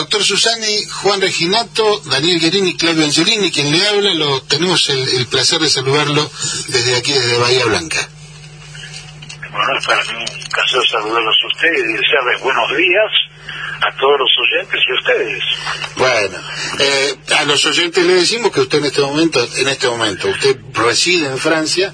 doctor 0.00 0.24
Susani, 0.24 0.84
Juan 1.02 1.20
Reginato, 1.20 2.00
Daniel 2.06 2.40
Guerini, 2.40 2.74
Claudio 2.74 3.04
Angelini, 3.04 3.52
quien 3.52 3.70
le 3.70 3.86
habla, 3.86 4.14
lo 4.14 4.42
tenemos 4.44 4.88
el, 4.88 5.26
placer 5.26 5.60
de 5.60 5.68
saludarlo 5.68 6.30
desde 6.68 6.96
aquí, 6.96 7.12
desde 7.12 7.38
Bahía 7.38 7.66
Blanca. 7.66 8.08
Bueno, 9.52 9.78
es 9.78 9.86
para 9.86 10.02
mí 10.04 10.24
un 10.24 10.50
placer 10.50 10.80
saludarlos 10.90 11.36
a 11.44 11.46
ustedes 11.48 11.80
y 11.80 11.92
desearles 11.92 12.40
buenos 12.40 12.76
días 12.78 13.10
a 13.82 13.96
todos 13.98 14.20
los 14.20 14.30
oyentes 14.40 14.80
y 14.86 14.90
a 14.90 14.94
ustedes. 15.00 15.44
Bueno, 15.96 16.38
eh, 16.78 17.16
a 17.36 17.44
los 17.44 17.66
oyentes 17.66 18.04
le 18.06 18.14
decimos 18.14 18.52
que 18.52 18.60
usted 18.60 18.78
en 18.78 18.84
este 18.86 19.02
momento, 19.02 19.46
en 19.58 19.68
este 19.68 19.88
momento, 19.88 20.28
usted 20.28 20.56
reside 20.72 21.26
en 21.26 21.36
Francia, 21.36 21.92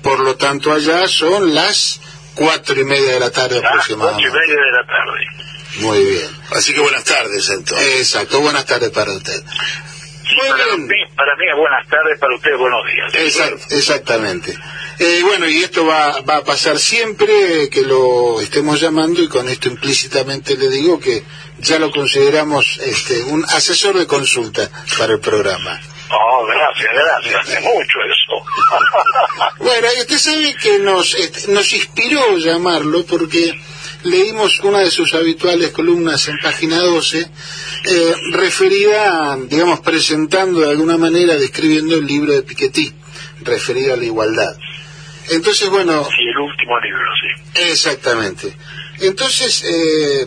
por 0.00 0.20
lo 0.20 0.36
tanto 0.36 0.72
allá 0.72 1.08
son 1.08 1.54
las 1.54 2.00
cuatro 2.34 2.80
y 2.80 2.84
media 2.84 3.14
de 3.14 3.20
la 3.20 3.32
tarde 3.32 3.58
aproximadamente. 3.58 4.30
Cuatro 4.30 4.44
y 4.44 4.48
media 4.48 4.62
de 4.64 4.72
la 4.72 4.86
tarde. 4.86 5.37
Muy 5.80 6.04
bien. 6.04 6.28
Así 6.50 6.74
que 6.74 6.80
buenas 6.80 7.04
tardes, 7.04 7.48
entonces. 7.50 8.00
Exacto, 8.00 8.40
buenas 8.40 8.64
tardes 8.66 8.90
para 8.90 9.12
usted. 9.12 9.42
para, 9.42 10.76
Mí, 10.76 10.94
para 11.16 11.36
mí 11.36 11.44
buenas 11.56 11.86
tardes, 11.88 12.18
para 12.18 12.34
usted 12.34 12.56
buenos 12.56 12.80
días. 12.86 13.64
exactamente. 13.70 14.56
Eh, 14.98 15.20
bueno, 15.22 15.48
y 15.48 15.62
esto 15.62 15.86
va, 15.86 16.20
va 16.22 16.38
a 16.38 16.44
pasar 16.44 16.78
siempre 16.78 17.70
que 17.70 17.82
lo 17.82 18.40
estemos 18.40 18.80
llamando 18.80 19.22
y 19.22 19.28
con 19.28 19.48
esto 19.48 19.68
implícitamente 19.68 20.56
le 20.56 20.68
digo 20.68 20.98
que 20.98 21.22
ya 21.60 21.78
lo 21.78 21.90
consideramos 21.92 22.78
este, 22.82 23.22
un 23.24 23.44
asesor 23.44 23.96
de 23.96 24.06
consulta 24.06 24.68
para 24.98 25.14
el 25.14 25.20
programa. 25.20 25.80
Oh, 26.10 26.46
gracias, 26.46 26.88
gracias, 26.94 27.40
hace 27.42 27.60
mucho 27.60 27.98
eso. 28.02 28.44
bueno, 29.58 29.88
usted 30.00 30.18
sabe 30.18 30.54
que 30.56 30.78
nos, 30.78 31.14
este, 31.14 31.52
nos 31.52 31.72
inspiró 31.72 32.36
llamarlo 32.38 33.04
porque 33.04 33.60
leímos 34.04 34.60
una 34.60 34.80
de 34.80 34.90
sus 34.90 35.14
habituales 35.14 35.70
columnas 35.70 36.28
en 36.28 36.38
página 36.38 36.78
12, 36.78 37.20
eh, 37.20 38.14
referida, 38.32 39.36
digamos, 39.48 39.80
presentando 39.80 40.60
de 40.60 40.70
alguna 40.70 40.96
manera, 40.96 41.36
describiendo 41.36 41.96
el 41.96 42.06
libro 42.06 42.32
de 42.32 42.42
Piketty, 42.42 42.92
referido 43.42 43.94
a 43.94 43.96
la 43.96 44.04
igualdad. 44.04 44.56
Entonces, 45.30 45.68
bueno... 45.68 46.04
Sí, 46.04 46.28
el 46.28 46.38
último 46.38 46.80
libro, 46.80 47.04
sí. 47.20 47.62
Exactamente. 47.70 48.56
Entonces, 49.00 49.64
eh, 49.64 50.26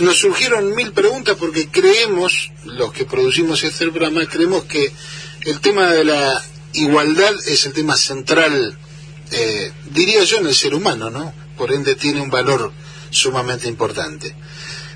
nos 0.00 0.18
surgieron 0.18 0.74
mil 0.74 0.92
preguntas 0.92 1.36
porque 1.38 1.68
creemos, 1.68 2.50
los 2.64 2.92
que 2.92 3.04
producimos 3.04 3.62
este 3.62 3.90
programa, 3.90 4.26
creemos 4.26 4.64
que 4.64 4.92
el 5.42 5.60
tema 5.60 5.90
de 5.92 6.04
la 6.04 6.42
igualdad 6.72 7.32
es 7.46 7.66
el 7.66 7.72
tema 7.72 7.96
central, 7.96 8.76
eh, 9.30 9.72
diría 9.90 10.24
yo, 10.24 10.38
en 10.38 10.46
el 10.46 10.54
ser 10.54 10.74
humano, 10.74 11.10
¿no? 11.10 11.43
Por 11.56 11.72
ende 11.72 11.94
tiene 11.94 12.20
un 12.20 12.30
valor 12.30 12.72
sumamente 13.10 13.68
importante. 13.68 14.34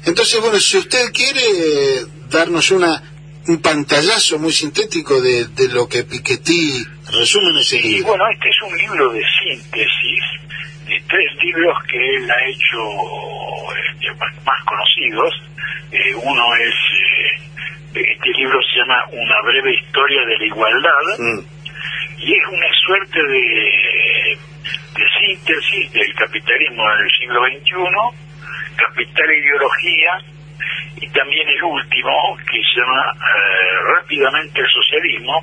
Entonces, 0.05 0.41
bueno, 0.41 0.59
si 0.59 0.78
usted 0.78 1.12
quiere 1.12 1.41
eh, 1.41 2.06
darnos 2.28 2.70
una 2.70 3.03
un 3.48 3.62
pantallazo 3.62 4.39
muy 4.39 4.53
sintético 4.53 5.20
de, 5.23 5.47
de 5.47 5.69
lo 5.73 5.89
que 5.89 6.05
Piketty 6.05 6.84
resume 7.11 7.48
en 7.51 7.56
ese 7.56 7.81
sí, 7.81 8.03
Bueno, 8.03 8.25
este 8.31 8.48
es 8.48 8.62
un 8.62 8.77
libro 8.77 9.11
de 9.11 9.23
síntesis 9.41 10.25
de 10.86 11.03
tres 11.09 11.34
libros 11.42 11.77
que 11.89 11.97
él 11.97 12.31
ha 12.31 12.48
hecho 12.48 12.81
este, 13.91 14.12
más 14.45 14.64
conocidos. 14.64 15.34
Eh, 15.91 16.14
uno 16.14 16.45
es, 16.56 16.75
eh, 17.95 18.12
este 18.12 18.31
libro 18.39 18.59
se 18.62 18.81
llama 18.81 19.03
Una 19.12 19.41
breve 19.42 19.75
historia 19.75 20.20
de 20.27 20.39
la 20.39 20.45
igualdad 20.45 21.19
mm. 21.19 21.41
y 22.19 22.33
es 22.34 22.47
una 22.53 22.69
suerte 22.84 23.23
de 23.23 23.98
de 24.99 25.07
síntesis 25.21 25.93
del 25.93 26.15
capitalismo 26.15 26.83
en 26.83 27.01
el 27.05 27.11
siglo 27.19 27.41
XXI, 27.47 28.77
Capital 28.77 29.31
e 29.31 29.39
Ideología, 29.39 30.13
y 31.01 31.09
también 31.11 31.49
el 31.49 31.63
último, 31.63 32.11
que 32.51 32.59
se 32.59 32.81
llama 32.81 33.13
eh, 33.15 33.95
rápidamente 33.95 34.61
el 34.61 34.69
socialismo, 34.69 35.41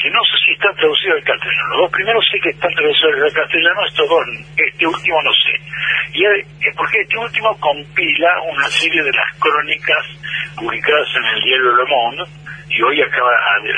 que 0.00 0.10
no 0.10 0.24
sé 0.24 0.32
si 0.44 0.52
está 0.52 0.72
traducido 0.72 1.14
al 1.14 1.24
castellano. 1.24 1.68
Los 1.68 1.80
dos 1.80 1.90
primeros 1.92 2.24
sé 2.30 2.40
que 2.40 2.50
están 2.50 2.74
traducidos 2.74 3.22
al 3.22 3.32
castellano, 3.32 3.86
estos 3.86 4.08
dos, 4.08 4.24
este 4.56 4.86
último 4.86 5.22
no 5.22 5.32
sé. 5.32 5.54
Y 6.14 6.24
es 6.24 6.76
porque 6.76 7.00
este 7.00 7.18
último 7.18 7.54
compila 7.60 8.40
una 8.48 8.68
serie 8.68 9.02
de 9.02 9.12
las 9.12 9.38
crónicas 9.38 10.04
publicadas 10.56 11.08
en 11.16 11.24
el 11.24 11.42
diario 11.42 11.76
Le 11.76 11.84
Monde, 11.84 12.24
y 12.68 12.82
hoy 12.82 13.02
acaba 13.02 13.30
de, 13.62 13.72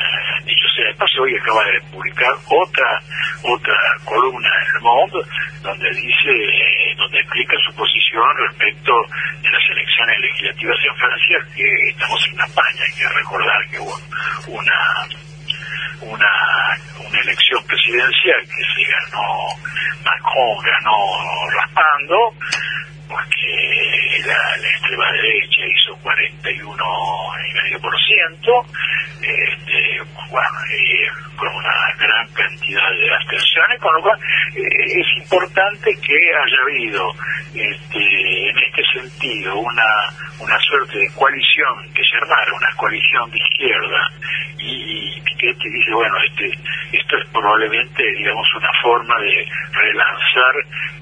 dicho 0.45 0.67
sea 0.77 0.87
de 0.93 1.21
hoy 1.21 1.37
acaba 1.37 1.65
de 1.65 1.81
publicar 1.91 2.33
otra 2.47 3.01
otra 3.43 3.75
columna 4.05 4.49
en 4.63 4.77
El 4.77 4.83
Monde 4.83 5.19
donde 5.63 5.91
dice, 5.91 6.95
donde 6.97 7.19
explica 7.21 7.57
su 7.67 7.75
posición 7.77 8.23
respecto 8.49 8.93
de 9.43 9.51
las 9.51 9.63
elecciones 9.71 10.21
legislativas 10.21 10.77
en 10.85 10.97
Francia, 10.97 11.39
que 11.57 11.89
estamos 11.91 12.27
en 12.29 12.37
campaña, 12.37 12.83
hay 12.87 12.95
que 12.95 13.09
recordar 13.09 13.69
que 13.71 13.79
hubo 13.81 13.97
una 14.47 15.09
una, 16.03 16.33
una 17.09 17.21
elección 17.21 17.65
presidencial 17.67 18.41
que 18.43 18.63
se 18.75 18.91
ganó, 18.91 19.49
Macron 20.05 20.59
ganó 20.63 21.51
raspando, 21.57 22.17
porque 23.09 24.23
la, 24.27 24.57
la 24.59 24.69
extrema 24.69 25.13
derecha 25.13 25.46
hizo 25.65 25.97
41,5%, 26.03 28.67
este, 29.23 30.03
bueno, 30.31 30.51
con 31.37 31.55
una 31.55 31.93
gran 31.99 32.27
cantidad 32.33 32.91
de 32.91 33.15
abstenciones, 33.15 33.79
con 33.81 33.95
lo 33.95 34.03
cual 34.03 34.19
eh, 34.55 35.01
es 35.01 35.07
importante 35.23 35.97
que 36.01 36.15
haya 36.15 36.63
habido 36.63 37.13
este, 37.55 38.51
en 38.51 38.59
este 38.59 38.83
sentido 38.95 39.59
una, 39.59 40.11
una 40.41 40.59
suerte 40.61 40.99
de 40.99 41.11
coalición, 41.15 41.91
que 41.95 42.05
se 42.05 42.17
armara 42.17 42.53
una 42.55 42.71
coalición 42.77 43.31
de 43.31 43.39
izquierda 43.39 44.11
y, 44.59 45.16
Piquetti 45.37 45.69
dice, 45.69 45.93
bueno, 45.93 46.15
este, 46.25 46.51
esto 46.93 47.17
es 47.19 47.29
probablemente, 47.31 48.03
digamos, 48.17 48.47
una 48.57 48.71
forma 48.83 49.15
de 49.21 49.47
relanzar 49.73 50.55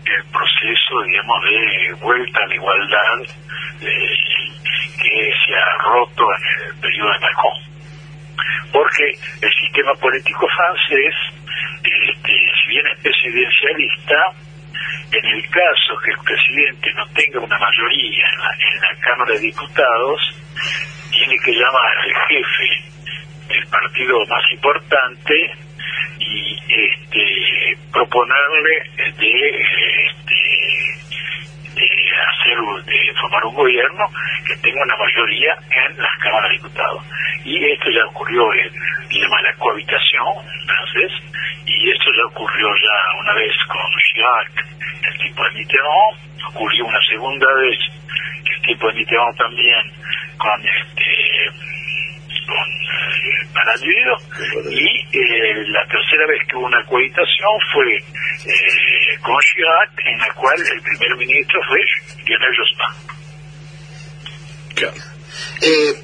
el 0.05 0.25
proceso, 0.31 1.03
digamos, 1.07 1.43
de 1.45 1.93
vuelta 2.01 2.41
a 2.43 2.47
la 2.47 2.55
igualdad 2.55 3.21
eh, 3.81 4.17
que 5.03 5.33
se 5.47 5.55
ha 5.55 5.83
roto 5.83 6.25
en 6.35 6.69
el 6.69 6.81
periodo 6.81 7.13
de 7.13 7.21
Macron. 7.21 7.75
Porque 8.73 9.05
el 9.41 9.53
sistema 9.63 9.95
político 9.95 10.49
francés, 10.49 11.15
este, 11.83 12.33
si 12.33 12.69
bien 12.69 12.87
es 12.89 13.01
presidencialista, 13.01 14.17
en 15.13 15.25
el 15.27 15.49
caso 15.49 15.97
que 16.05 16.11
el 16.11 16.19
presidente 16.19 16.93
no 16.95 17.07
tenga 17.15 17.39
una 17.39 17.59
mayoría 17.59 18.27
en 18.33 18.39
la, 18.39 18.51
en 18.51 18.81
la 18.81 19.01
Cámara 19.01 19.33
de 19.35 19.41
Diputados, 19.41 20.21
tiene 21.13 21.37
que 21.39 21.53
llamar 21.53 21.99
al 21.99 22.15
jefe 22.27 22.94
del 23.55 23.67
partido 23.69 24.27
más 24.27 24.43
importante 24.53 25.35
y 26.19 26.59
este 26.69 27.79
proponerle 27.93 28.83
de 28.97 29.51
este, 29.51 30.41
de 31.75 31.89
hacer 32.31 32.85
de 32.85 33.15
formar 33.21 33.45
un 33.45 33.55
gobierno 33.55 34.07
que 34.47 34.57
tenga 34.57 34.83
una 34.83 34.97
mayoría 34.97 35.55
en 35.71 35.99
las 35.99 36.19
cámaras 36.19 36.51
de 36.51 36.57
diputados. 36.57 37.05
Y 37.45 37.65
esto 37.73 37.91
ya 37.91 38.07
ocurrió 38.07 38.53
en 38.55 38.73
llama 39.21 39.41
la 39.43 39.55
cohabitación 39.55 40.27
en 40.43 40.67
francés 40.67 41.13
y 41.67 41.91
esto 41.91 42.11
ya 42.17 42.27
ocurrió 42.27 42.69
ya 42.77 43.21
una 43.21 43.35
vez 43.35 43.53
con 43.69 44.01
Chirac 44.11 44.67
el 45.03 45.19
tipo 45.19 45.45
de 45.45 45.51
Mitterrand 45.53 46.47
ocurrió 46.49 46.87
una 46.87 47.01
segunda 47.09 47.47
vez 47.55 47.79
el 48.45 48.63
tipo 48.63 48.89
de 48.89 48.95
Mitterrand 48.95 49.37
también 49.37 49.93
con 50.39 50.61
este 50.61 51.74
con 52.47 52.57
eh, 53.25 53.45
y 54.71 55.19
eh, 55.19 55.65
la 55.69 55.87
tercera 55.87 56.27
vez 56.27 56.41
que 56.49 56.57
hubo 56.57 56.67
una 56.67 56.85
cohabitación 56.87 57.51
fue 57.73 57.97
eh, 57.97 59.19
con 59.21 59.37
Chirac 59.41 59.91
en 60.05 60.19
la 60.19 60.35
cual 60.35 60.61
el 60.61 60.81
primer 60.83 61.17
ministro 61.17 61.61
fue 61.69 61.79
Lionel 62.25 62.57
Jospin. 62.57 63.15
Claro. 64.75 64.95
Eh, 65.61 65.95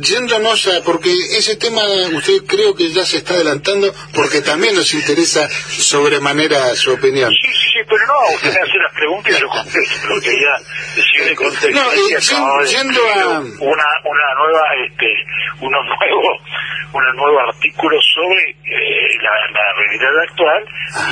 yéndonos 0.00 0.66
a, 0.68 0.82
porque 0.84 1.12
ese 1.36 1.56
tema 1.56 1.82
usted 2.12 2.44
creo 2.46 2.74
que 2.74 2.90
ya 2.90 3.04
se 3.04 3.18
está 3.18 3.34
adelantando 3.34 3.92
porque 4.14 4.40
también 4.40 4.74
nos 4.74 4.94
interesa 4.94 5.48
sobremanera 5.48 6.74
su 6.76 6.92
opinión. 6.92 7.30
Sí, 7.30 7.48
sí, 7.72 7.80
pero 7.88 8.04
no, 8.06 8.34
usted 8.36 8.52
me 8.52 8.60
hace 8.60 8.78
las 8.78 8.92
preguntas 8.92 9.32
y 9.32 9.40
yo 9.40 9.48
contesto, 9.48 10.20
quería 10.20 10.52
decirle 10.94 11.34
contexto. 11.34 12.38
No, 12.38 12.64
yendo 12.64 13.00
a... 13.08 13.40
Una, 13.40 13.88
una 14.04 14.28
nueva, 14.36 14.64
este, 14.86 15.08
unos 15.60 15.84
nuevos, 15.86 16.36
un 16.92 17.16
nuevo 17.16 17.40
artículo 17.40 17.96
sobre 18.14 18.50
eh, 18.50 19.16
la, 19.22 19.32
la, 19.52 19.66
realidad 19.72 20.12
actual 20.28 20.62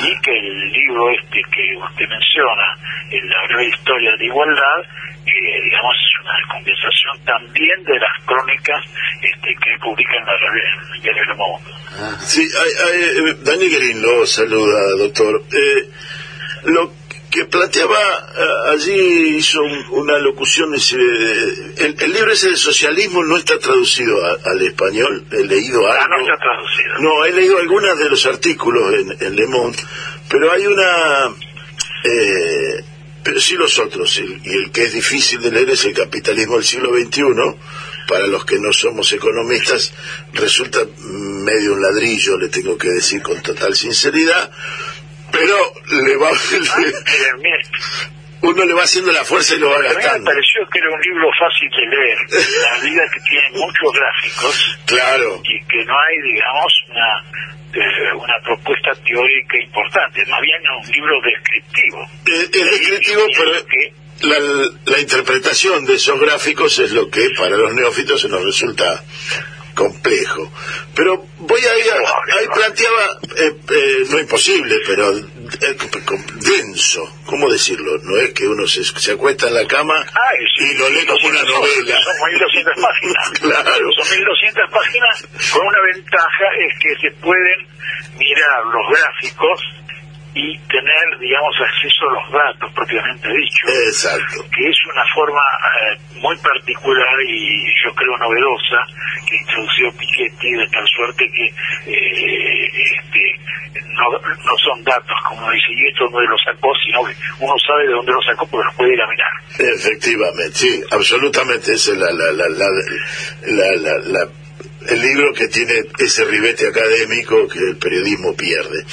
y 0.05 0.21
que 0.21 0.31
el 0.37 0.71
libro 0.71 1.09
este 1.11 1.41
que 1.49 1.65
usted 1.77 2.07
menciona, 2.07 2.77
en 3.09 3.29
la 3.29 3.47
breve 3.47 3.67
historia 3.67 4.11
de 4.17 4.25
igualdad, 4.25 4.79
eh, 5.25 5.61
digamos, 5.63 5.95
es 5.97 6.13
una 6.23 6.53
condensación 6.53 7.25
también 7.25 7.83
de 7.83 7.99
las 7.99 8.25
crónicas 8.25 8.81
este, 9.21 9.55
que 9.55 9.77
publican 9.81 10.25
la 10.25 10.33
en 11.03 11.17
el 11.17 11.27
Le 11.27 11.35
Monde. 11.35 11.71
Sí, 12.21 12.41
hay, 12.41 12.71
hay, 12.85 13.29
eh, 13.29 13.35
Dani 13.43 13.69
Guerin 13.69 14.01
lo 14.01 14.25
saluda, 14.25 14.95
doctor. 14.97 15.41
Eh, 15.51 15.89
lo, 16.65 16.91
que 17.31 17.45
planteaba, 17.45 17.97
eh, 17.97 18.71
allí 18.73 19.37
hizo 19.37 19.59
una 19.91 20.19
locución, 20.19 20.75
ese, 20.75 20.97
el, 20.97 21.95
el, 21.97 22.13
libro 22.13 22.33
ese 22.33 22.49
de 22.49 22.57
socialismo 22.57 23.23
no 23.23 23.37
está 23.37 23.57
traducido 23.57 24.13
al 24.45 24.61
español, 24.61 25.25
he 25.31 25.43
leído 25.45 25.79
algo. 25.87 26.03
Ah, 26.03 26.07
no 26.09 26.19
está 26.19 26.37
traducido. 26.37 26.99
No, 26.99 27.25
he 27.25 27.31
leído 27.31 27.57
algunos 27.57 27.97
de 27.97 28.09
los 28.09 28.25
artículos 28.25 28.93
en, 28.95 29.27
en 29.27 29.35
Le 29.35 29.47
Monde, 29.47 29.77
pero 30.29 30.51
hay 30.51 30.67
una... 30.67 31.33
Eh, 32.03 32.83
pero 33.23 33.39
sí 33.39 33.53
los 33.53 33.77
otros, 33.77 34.19
y 34.19 34.49
el 34.49 34.71
que 34.71 34.85
es 34.85 34.93
difícil 34.93 35.39
de 35.41 35.51
leer 35.51 35.69
es 35.69 35.85
el 35.85 35.93
capitalismo 35.93 36.55
del 36.55 36.65
siglo 36.65 36.89
XXI, 36.91 37.23
para 38.07 38.25
los 38.25 38.43
que 38.45 38.59
no 38.59 38.73
somos 38.73 39.13
economistas, 39.13 39.93
resulta 40.33 40.79
medio 40.97 41.73
un 41.73 41.81
ladrillo, 41.83 42.37
le 42.37 42.49
tengo 42.49 42.77
que 42.79 42.89
decir 42.89 43.21
con 43.21 43.39
total 43.43 43.75
sinceridad, 43.75 44.51
pero 45.31 45.73
le 46.05 46.17
va... 46.17 46.31
uno 48.41 48.65
le 48.65 48.73
va 48.73 48.83
haciendo 48.83 49.11
la 49.11 49.23
fuerza 49.23 49.55
y 49.55 49.59
lo 49.59 49.69
va 49.69 49.81
gastando. 49.81 50.09
A 50.09 50.13
mí 50.13 50.19
me 50.19 50.25
pareció 50.25 50.67
que 50.71 50.79
era 50.79 50.89
un 50.89 51.01
libro 51.01 51.29
fácil 51.37 51.69
de 51.69 51.85
leer, 51.95 52.17
la 52.61 52.79
vida 52.81 53.03
que 53.13 53.19
tiene 53.21 53.49
muchos 53.51 53.91
gráficos. 53.93 54.79
Claro. 54.85 55.41
Y 55.43 55.59
que 55.65 55.85
no 55.85 55.93
hay, 55.93 56.21
digamos, 56.21 56.73
una 56.89 57.51
eh, 57.73 58.13
una 58.15 58.37
propuesta 58.43 58.91
teórica 59.05 59.57
importante, 59.63 60.25
más 60.27 60.41
bien 60.41 60.61
un 60.77 60.91
libro 60.91 61.21
descriptivo. 61.23 62.05
Es, 62.25 62.51
descriptivo, 62.51 63.21
pero 63.37 63.51
la, 64.23 64.71
la, 64.91 64.99
interpretación 64.99 65.85
de 65.85 65.93
esos 65.95 66.19
gráficos 66.19 66.79
es 66.79 66.91
lo 66.91 67.09
que 67.09 67.29
para 67.37 67.55
los 67.55 67.73
neófitos 67.73 68.19
se 68.19 68.27
nos 68.27 68.43
resulta 68.43 69.01
complejo. 69.75 70.51
Pero 70.95 71.25
voy 71.39 71.61
a 71.61 71.77
ir, 71.77 71.91
ahí 72.39 72.47
planteaba, 72.53 73.19
eh, 73.37 73.55
eh, 73.69 74.05
no 74.09 74.19
imposible, 74.19 74.75
pero 74.85 75.17
eh, 75.17 75.77
denso, 76.35 77.17
¿cómo 77.25 77.49
decirlo? 77.49 77.97
No 78.03 78.17
es 78.17 78.33
que 78.33 78.47
uno 78.47 78.67
se, 78.67 78.83
se 78.83 79.13
acuesta 79.13 79.47
en 79.47 79.55
la 79.55 79.67
cama 79.67 79.95
y 80.57 80.77
lo 80.77 80.89
lee 80.89 81.05
como 81.05 81.27
una 81.27 81.43
novela. 81.43 81.99
Son 82.01 82.15
1200 82.31 82.73
páginas. 82.75 83.29
claro. 83.41 83.85
Son 83.97 84.17
1200 84.17 84.71
páginas 84.71 85.27
con 85.51 85.67
una 85.67 85.81
ventaja 85.93 86.45
es 86.59 86.73
que 86.79 87.09
se 87.09 87.15
pueden 87.21 87.67
mirar 88.17 88.65
los 88.65 88.99
gráficos 88.99 89.59
y 90.33 90.57
tener, 90.59 91.19
digamos, 91.19 91.55
acceso 91.59 92.07
a 92.07 92.13
los 92.13 92.31
datos 92.31 92.71
propiamente 92.73 93.27
dicho. 93.27 93.67
Exacto. 93.87 94.45
Que 94.55 94.69
es 94.69 94.77
una 94.87 95.03
forma 95.13 95.41
eh, 95.41 95.97
muy 96.19 96.37
particular 96.37 97.15
y 97.27 97.65
yo 97.83 97.93
creo 97.93 98.17
novedosa 98.17 98.79
que 99.27 99.35
introdució 99.35 99.91
Piketty 99.97 100.51
de 100.51 100.67
tal 100.67 100.87
suerte 100.87 101.25
que 101.27 101.45
eh, 101.91 102.69
este, 102.95 103.21
no, 103.91 104.07
no 104.11 104.57
son 104.63 104.83
datos, 104.83 105.17
como 105.27 105.51
dice, 105.51 105.67
y 105.75 105.87
esto 105.87 106.07
no 106.09 106.21
lo 106.21 106.37
sacó, 106.37 106.71
sino 106.83 107.03
que 107.03 107.13
uno 107.39 107.53
sabe 107.67 107.87
de 107.87 107.93
dónde 107.93 108.11
lo 108.13 108.21
sacó 108.21 108.47
porque 108.47 108.65
los 108.65 108.75
puede 108.75 108.93
ir 108.93 109.01
a 109.01 109.07
mirar. 109.07 109.31
Efectivamente, 109.59 110.55
sí, 110.55 110.81
absolutamente. 110.91 111.73
Esa 111.73 111.91
es 111.91 111.97
la, 111.97 112.11
la, 112.11 112.31
la, 112.31 112.47
la, 112.47 113.97
la 113.99 114.27
el 114.87 115.01
libro 115.01 115.33
que 115.33 115.47
tiene 115.47 115.73
ese 115.99 116.25
ribete 116.25 116.67
académico 116.67 117.47
que 117.47 117.59
el 117.59 117.77
periodismo 117.77 118.35
pierde. 118.35 118.83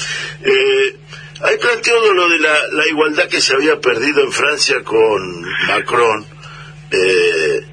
Eh, 0.44 0.96
hay 1.40 1.56
planteado 1.58 2.14
lo 2.14 2.28
de 2.28 2.38
la, 2.38 2.86
igualdad 2.90 3.28
que 3.28 3.40
se 3.40 3.54
había 3.54 3.80
perdido 3.80 4.22
en 4.22 4.32
Francia 4.32 4.82
con 4.82 5.42
Macron. 5.68 6.26
Eh, 6.90 7.64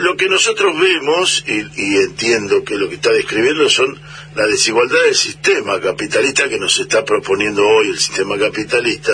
lo 0.00 0.16
que 0.16 0.28
nosotros 0.28 0.78
vemos, 0.78 1.44
y, 1.46 1.96
entiendo 1.96 2.64
que 2.64 2.76
lo 2.76 2.88
que 2.88 2.96
está 2.96 3.12
describiendo 3.12 3.68
son 3.70 3.98
la 4.34 4.46
desigualdad 4.46 5.02
del 5.04 5.14
sistema 5.14 5.80
capitalista 5.80 6.48
que 6.48 6.58
nos 6.58 6.78
está 6.78 7.04
proponiendo 7.04 7.66
hoy 7.66 7.88
el 7.88 7.98
sistema 7.98 8.38
capitalista, 8.38 9.12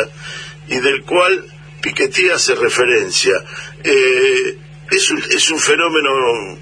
y 0.68 0.78
del 0.78 1.02
cual 1.02 1.44
Piketty 1.82 2.30
hace 2.30 2.54
referencia. 2.54 3.34
Eh, 3.84 4.58
es, 4.90 5.10
un, 5.10 5.22
es 5.30 5.50
un 5.50 5.58
fenómeno 5.58 6.58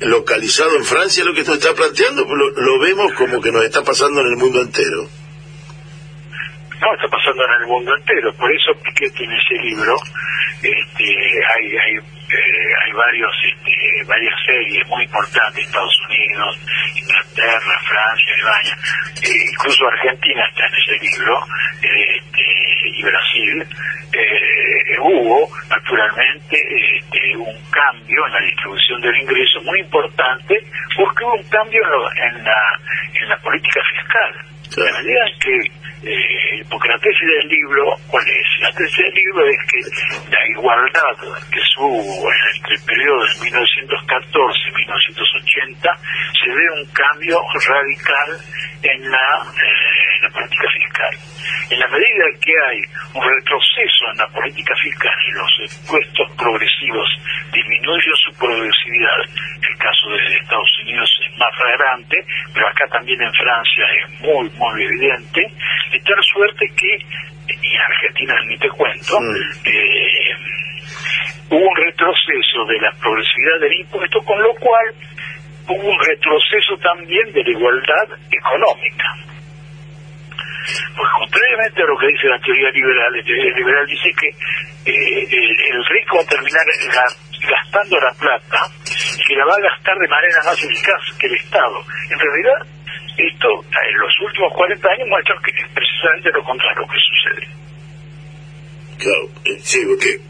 localizado 0.00 0.76
en 0.76 0.84
Francia 0.84 1.24
lo 1.24 1.34
que 1.34 1.42
nos 1.42 1.56
está 1.56 1.74
planteando, 1.74 2.24
lo 2.24 2.78
vemos 2.78 3.12
como 3.14 3.40
que 3.40 3.50
nos 3.50 3.64
está 3.64 3.82
pasando 3.82 4.20
en 4.20 4.28
el 4.28 4.36
mundo 4.36 4.60
entero. 4.60 5.08
No, 6.84 6.92
está 6.92 7.08
pasando 7.08 7.44
en 7.46 7.62
el 7.62 7.66
mundo 7.66 7.96
entero. 7.96 8.30
Por 8.34 8.52
eso 8.52 8.74
Piketty 8.82 9.24
en 9.24 9.32
ese 9.32 9.54
libro 9.54 9.96
este, 10.62 11.04
hay, 11.56 11.76
hay, 11.76 11.96
eh, 11.96 12.72
hay 12.84 12.92
varios, 12.92 13.32
este, 13.48 14.04
varias 14.06 14.34
series 14.44 14.86
muy 14.88 15.04
importantes, 15.04 15.64
Estados 15.64 15.98
Unidos, 16.08 16.60
Inglaterra, 16.94 17.80
Francia, 17.88 18.34
España, 18.36 18.76
eh, 19.22 19.50
incluso 19.50 19.86
Argentina 19.88 20.44
está 20.46 20.66
en 20.66 20.74
ese 20.74 21.04
libro, 21.04 21.40
este, 21.80 22.88
y 22.92 23.02
Brasil. 23.02 23.66
Eh, 24.12 24.98
hubo, 25.00 25.48
naturalmente, 25.68 26.56
este, 26.96 27.36
un 27.36 27.70
cambio 27.70 28.26
en 28.26 28.32
la 28.32 28.40
distribución 28.40 29.00
del 29.00 29.16
ingreso 29.16 29.62
muy 29.62 29.80
importante, 29.80 30.54
porque 30.96 31.24
hubo 31.24 31.34
un 31.34 31.48
cambio 31.48 31.82
en, 32.14 32.44
la, 32.44 32.80
en 33.14 33.28
la 33.28 33.38
política 33.38 33.80
fiscal. 33.96 34.34
La 34.76 34.98
medida 34.98 35.28
en 35.28 35.38
que 35.38 35.83
eh, 36.06 36.64
porque 36.70 36.88
la 36.88 36.98
tesis 36.98 37.26
del 37.26 37.48
libro, 37.48 37.96
¿cuál 38.08 38.24
es? 38.28 38.46
La 38.60 38.72
tesis 38.72 38.96
del 38.96 39.14
libro 39.14 39.46
es 39.48 39.58
que 39.70 40.30
la 40.30 40.48
igualdad 40.48 41.16
que 41.50 41.60
hubo 41.78 42.30
entre 42.54 42.74
el 42.74 42.82
periodo 42.84 43.26
de 43.26 43.50
1914 43.50 44.58
y 44.68 44.74
1980 44.74 45.98
se 46.42 46.48
ve 46.50 46.70
un 46.80 46.86
cambio 46.92 47.40
radical 47.68 48.38
en 48.82 49.10
la, 49.10 49.42
eh, 49.42 49.93
política 50.34 50.66
fiscal. 50.74 51.14
En 51.70 51.78
la 51.78 51.88
medida 51.88 52.24
que 52.42 52.52
hay 52.66 52.80
un 53.14 53.22
retroceso 53.22 54.02
en 54.12 54.18
la 54.18 54.28
política 54.28 54.74
fiscal 54.82 55.16
y 55.26 55.32
los 55.32 55.52
impuestos 55.72 56.26
progresivos 56.36 57.08
disminuyen 57.52 58.16
su 58.26 58.30
progresividad, 58.36 59.20
el 59.62 59.76
caso 59.78 60.10
de 60.10 60.36
Estados 60.36 60.72
Unidos 60.82 61.10
es 61.24 61.38
más 61.38 61.52
flagrante, 61.56 62.16
pero 62.52 62.68
acá 62.68 62.86
también 62.88 63.20
en 63.22 63.32
Francia 63.32 63.84
es 64.02 64.20
muy, 64.20 64.50
muy 64.50 64.82
evidente, 64.82 65.40
de 65.92 65.98
tal 66.00 66.22
suerte 66.22 66.66
que, 66.76 66.92
y 67.48 67.74
en 67.74 67.80
Argentina 67.80 68.34
ni 68.46 68.58
te 68.58 68.68
cuento, 68.68 69.18
eh, 69.64 70.36
hubo 71.50 71.64
un 71.64 71.76
retroceso 71.76 72.64
de 72.66 72.80
la 72.80 72.92
progresividad 73.00 73.60
del 73.60 73.72
impuesto, 73.80 74.20
con 74.20 74.42
lo 74.42 74.54
cual 74.54 74.94
hubo 75.68 75.88
un 75.88 76.00
retroceso 76.04 76.76
también 76.82 77.32
de 77.32 77.42
la 77.42 77.50
igualdad 77.50 78.08
económica. 78.30 79.33
Porque 80.96 81.14
contrariamente 81.18 81.82
a 81.82 81.86
lo 81.86 81.96
que 81.98 82.06
dice 82.08 82.28
la 82.28 82.40
teoría 82.40 82.70
liberal, 82.70 83.12
la 83.12 83.22
teoría 83.22 83.52
liberal 83.56 83.86
dice 83.86 84.08
que 84.18 84.28
eh, 84.90 85.28
el, 85.30 85.84
rico 85.84 86.16
va 86.16 86.22
a 86.22 86.26
terminar 86.26 86.64
gastando 87.44 88.00
la 88.00 88.12
plata 88.14 88.60
y 88.84 89.22
que 89.22 89.34
la 89.36 89.44
va 89.44 89.54
a 89.54 89.60
gastar 89.60 89.98
de 89.98 90.08
manera 90.08 90.42
más 90.44 90.58
eficaz 90.62 91.02
que 91.18 91.26
el 91.26 91.34
Estado. 91.34 91.84
En 92.10 92.18
realidad, 92.18 92.58
esto 93.18 93.48
en 93.62 93.98
los 93.98 94.14
últimos 94.24 94.52
40 94.54 94.88
años 94.88 95.08
muestra 95.08 95.34
que 95.44 95.50
es 95.50 95.68
precisamente 95.74 96.30
lo 96.32 96.42
contrario 96.44 96.82
que 96.88 97.00
sucede. 97.00 97.44
Claro, 98.98 99.24
eh, 99.44 99.58
sí, 99.60 99.80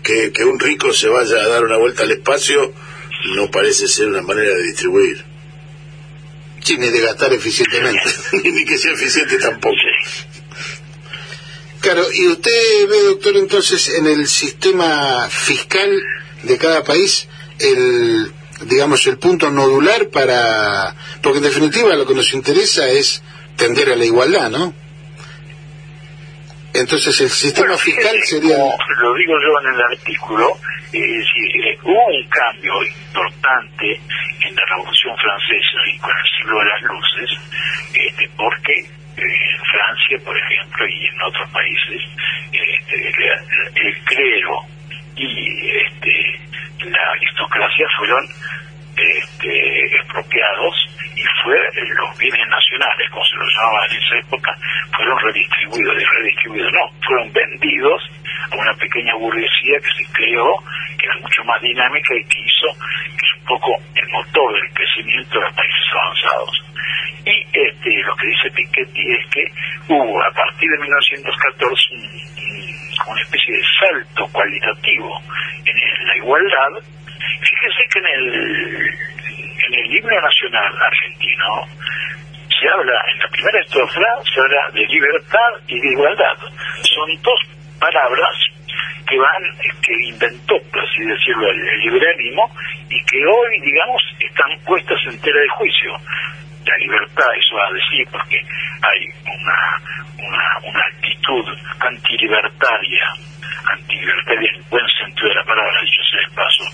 que, 0.02 0.32
que 0.32 0.44
un 0.44 0.58
rico 0.58 0.92
se 0.92 1.08
vaya 1.08 1.36
a 1.36 1.48
dar 1.48 1.64
una 1.64 1.76
vuelta 1.76 2.02
al 2.02 2.10
espacio 2.10 2.72
no 3.24 3.50
parece 3.50 3.88
ser 3.88 4.08
una 4.08 4.22
manera 4.22 4.54
de 4.54 4.62
distribuir. 4.62 5.24
Sí, 6.60 6.78
ni 6.78 6.88
de 6.88 7.00
gastar 7.00 7.32
eficientemente. 7.32 8.02
ni 8.44 8.64
que 8.64 8.78
sea 8.78 8.92
eficiente 8.92 9.38
tampoco. 9.38 9.76
Claro, 11.80 12.02
y 12.14 12.28
usted 12.28 12.88
ve, 12.88 13.02
doctor, 13.02 13.36
entonces 13.36 13.90
en 13.90 14.06
el 14.06 14.26
sistema 14.26 15.28
fiscal 15.28 15.90
de 16.42 16.58
cada 16.58 16.82
país 16.82 17.28
el 17.58 18.32
digamos 18.62 19.06
el 19.06 19.18
punto 19.18 19.50
nodular 19.50 20.08
para 20.08 20.94
porque 21.22 21.38
en 21.38 21.44
definitiva 21.44 21.94
lo 21.94 22.06
que 22.06 22.14
nos 22.14 22.32
interesa 22.32 22.88
es 22.88 23.22
tender 23.56 23.90
a 23.90 23.96
la 23.96 24.04
igualdad, 24.04 24.50
¿no? 24.50 24.72
Entonces 26.72 27.20
el 27.20 27.30
sistema 27.30 27.76
fiscal 27.76 28.16
sería 28.24 28.56
lo 28.56 29.14
digo 29.14 29.34
yo 29.42 29.68
en 29.68 29.74
el 29.74 29.82
artículo 29.82 30.58
es 30.94 31.10
decir, 31.10 31.78
hubo 31.82 32.06
un 32.06 32.28
cambio 32.28 32.72
importante 32.84 34.00
en 34.46 34.54
la 34.54 34.62
Revolución 34.70 35.16
Francesa 35.16 35.78
y 35.92 35.98
con 35.98 36.10
el 36.10 36.38
siglo 36.38 36.58
de 36.58 36.64
las 36.66 36.82
luces, 36.82 37.30
este, 37.92 38.30
porque 38.36 38.72
eh, 38.78 38.88
en 39.16 39.64
Francia, 39.70 40.18
por 40.24 40.36
ejemplo, 40.36 40.86
y 40.86 41.06
en 41.06 41.22
otros 41.22 41.50
países, 41.50 42.02
este, 42.52 43.08
el 43.74 43.98
clero 44.04 44.60
y 45.16 45.70
este, 45.70 46.40
la 46.90 47.10
aristocracia 47.12 47.86
fueron 47.96 48.24
este, 48.96 49.96
expropiados 49.96 50.74
y 51.14 51.22
fue 51.42 51.56
los 51.94 52.18
bienes 52.18 52.48
nacionales, 52.48 53.10
como 53.10 53.24
se 53.24 53.36
los 53.36 53.48
llamaba 53.54 53.86
en 53.86 54.02
esa 54.02 54.18
época, 54.18 54.56
fueron 54.96 55.18
redistribuidos, 55.20 56.02
y 56.02 56.04
redistribuidos 56.04 56.72
no, 56.72 57.06
fueron 57.06 57.32
vendidos 57.32 58.02
a 58.50 58.56
una 58.56 58.74
pequeña 58.74 59.14
burguesía 59.14 59.78
que 59.78 60.04
se 60.04 60.12
creó, 60.12 60.46
que 60.98 61.06
era 61.06 61.16
mucho 61.20 61.44
más 61.44 61.60
dinámica 61.62 62.14
y 62.14 62.24
que 62.24 62.40
hizo, 62.40 62.66
que 63.16 63.26
es 63.26 63.38
un 63.38 63.44
poco 63.46 63.76
el 63.94 64.08
motor 64.10 64.54
del 64.54 64.72
crecimiento 64.74 65.38
de 65.38 65.44
los 65.44 65.54
países 65.54 65.86
avanzados. 65.92 66.63
Y 67.26 67.46
este, 67.52 68.02
lo 68.02 68.16
que 68.16 68.26
dice 68.26 68.50
Piketty 68.50 69.12
es 69.12 69.26
que 69.30 69.44
hubo 69.88 70.22
a 70.22 70.30
partir 70.32 70.70
de 70.70 70.78
1914 70.78 71.94
un, 71.94 73.12
una 73.12 73.22
especie 73.22 73.56
de 73.56 73.62
salto 73.80 74.28
cualitativo 74.32 75.20
en 75.64 76.06
la 76.06 76.16
igualdad, 76.16 76.70
fíjese 77.40 77.82
que 77.92 77.98
en 77.98 78.06
el, 78.06 78.98
en 79.66 79.74
el 79.74 79.96
himno 79.96 80.20
nacional 80.20 80.72
argentino 80.86 81.66
se 82.48 82.68
habla, 82.68 83.00
en 83.12 83.18
la 83.18 83.28
primera 83.28 83.60
estrofa 83.60 84.00
se 84.32 84.40
habla 84.40 84.70
de 84.72 84.86
libertad 84.86 85.52
y 85.66 85.80
de 85.80 85.88
igualdad. 85.92 86.36
Son 86.82 87.22
dos 87.22 87.40
palabras 87.80 88.36
que 89.06 89.18
van, 89.18 89.42
que 89.82 89.92
inventó, 90.08 90.56
por 90.70 90.80
así 90.80 91.02
decirlo, 91.02 91.50
el, 91.50 91.80
liberalismo 91.80 92.50
y 92.88 93.04
que 93.04 93.18
hoy, 93.26 93.60
digamos, 93.60 94.02
están 94.18 94.58
puestas 94.64 94.98
en 95.06 95.20
tela 95.20 95.40
de 95.40 95.48
juicio. 95.48 95.92
La 96.64 96.76
libertad, 96.78 97.26
eso 97.38 97.56
va 97.56 97.66
a 97.68 97.72
decir, 97.72 98.06
porque 98.10 98.40
hay 98.82 99.00
una, 99.24 99.58
una, 100.18 100.58
una 100.64 100.84
actitud 100.86 101.44
antilibertaria, 101.80 103.04
antilibertaria 103.70 104.50
en 104.54 104.70
buen 104.70 104.86
sentido 104.88 105.28
de 105.28 105.34
la 105.34 105.44
palabra, 105.44 105.80
dicho 105.82 106.02
sea 106.10 106.20
de 106.20 106.34
paso, 106.34 106.64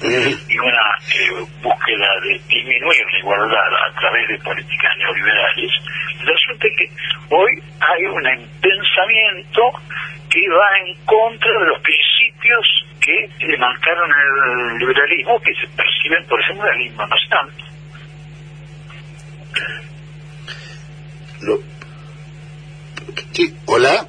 y 0.48 0.58
una 0.58 0.86
eh, 1.14 1.46
búsqueda 1.62 2.20
de 2.22 2.38
disminuir 2.48 3.04
la 3.12 3.18
igualdad 3.18 3.70
a 3.88 4.00
través 4.00 4.28
de 4.28 4.38
políticas 4.38 4.96
neoliberales, 4.98 5.72
resulta 6.24 6.68
que 6.76 6.86
hoy 7.30 7.62
hay 7.80 8.04
un 8.06 8.22
pensamiento 8.60 9.72
que 10.30 10.48
va 10.48 10.78
en 10.86 10.94
contra 11.04 11.50
de 11.50 11.66
los 11.66 11.80
principios 11.82 12.86
que 13.00 13.46
le 13.46 13.58
marcaron 13.58 14.10
el 14.10 14.78
liberalismo, 14.78 15.40
que 15.40 15.54
se 15.54 15.66
perciben, 15.76 16.24
por 16.28 16.40
ejemplo, 16.40 16.68
en 16.68 16.80
el 16.80 16.86
himno 16.86 17.06
nacional. 17.06 17.69
Sí, 23.32 23.54
hola. 23.66 24.06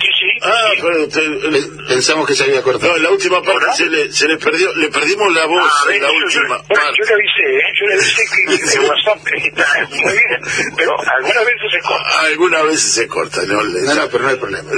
Sí, 0.00 0.06
sí. 0.20 0.26
Ah, 0.42 0.70
pero 0.80 1.04
usted, 1.04 1.68
pensamos 1.88 2.26
que 2.26 2.34
se 2.34 2.44
había 2.44 2.62
cortado. 2.62 2.92
No, 2.92 2.98
la 2.98 3.10
última 3.10 3.42
parte 3.42 3.66
se 3.76 3.86
le, 3.86 4.12
se 4.12 4.28
le 4.28 4.36
perdió, 4.36 4.74
le 4.76 4.88
perdimos 4.88 5.32
la 5.34 5.46
voz 5.46 5.62
Ah, 5.86 5.92
en 5.94 6.02
la 6.02 6.08
yo, 6.08 6.14
última 6.14 6.58
yo, 6.58 6.64
parte. 6.68 6.92
yo 6.98 7.04
le 7.06 7.14
avisé, 7.14 7.56
¿eh? 7.56 7.62
yo 7.80 7.86
le 7.86 7.94
avisé 7.94 8.22
que 8.30 8.78
el 8.78 8.80
WhatsApp 8.90 9.26
está 9.34 9.88
muy 9.90 10.12
bien, 10.12 10.72
pero 10.76 10.92
algunas 11.16 11.44
veces 11.44 11.70
se 11.72 11.80
corta. 11.80 12.20
Algunas 12.20 12.64
veces 12.64 12.92
se 12.92 13.08
corta, 13.08 13.42
¿no? 13.46 13.62
Le- 13.62 13.82
No, 13.82 13.94
no, 13.94 14.08
pero 14.08 14.24
no 14.24 14.28
hay 14.30 14.36
problema. 14.36 14.70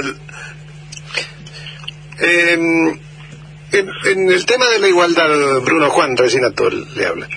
Eh, 2.19 2.53
en, 2.53 3.89
en 4.05 4.31
el 4.31 4.45
tema 4.45 4.67
de 4.69 4.79
la 4.79 4.87
igualdad, 4.87 5.59
Bruno 5.61 5.89
Juan, 5.89 6.15
recién 6.15 6.45
a 6.45 6.51
todo 6.51 6.69
le 6.69 7.05
habla. 7.05 7.27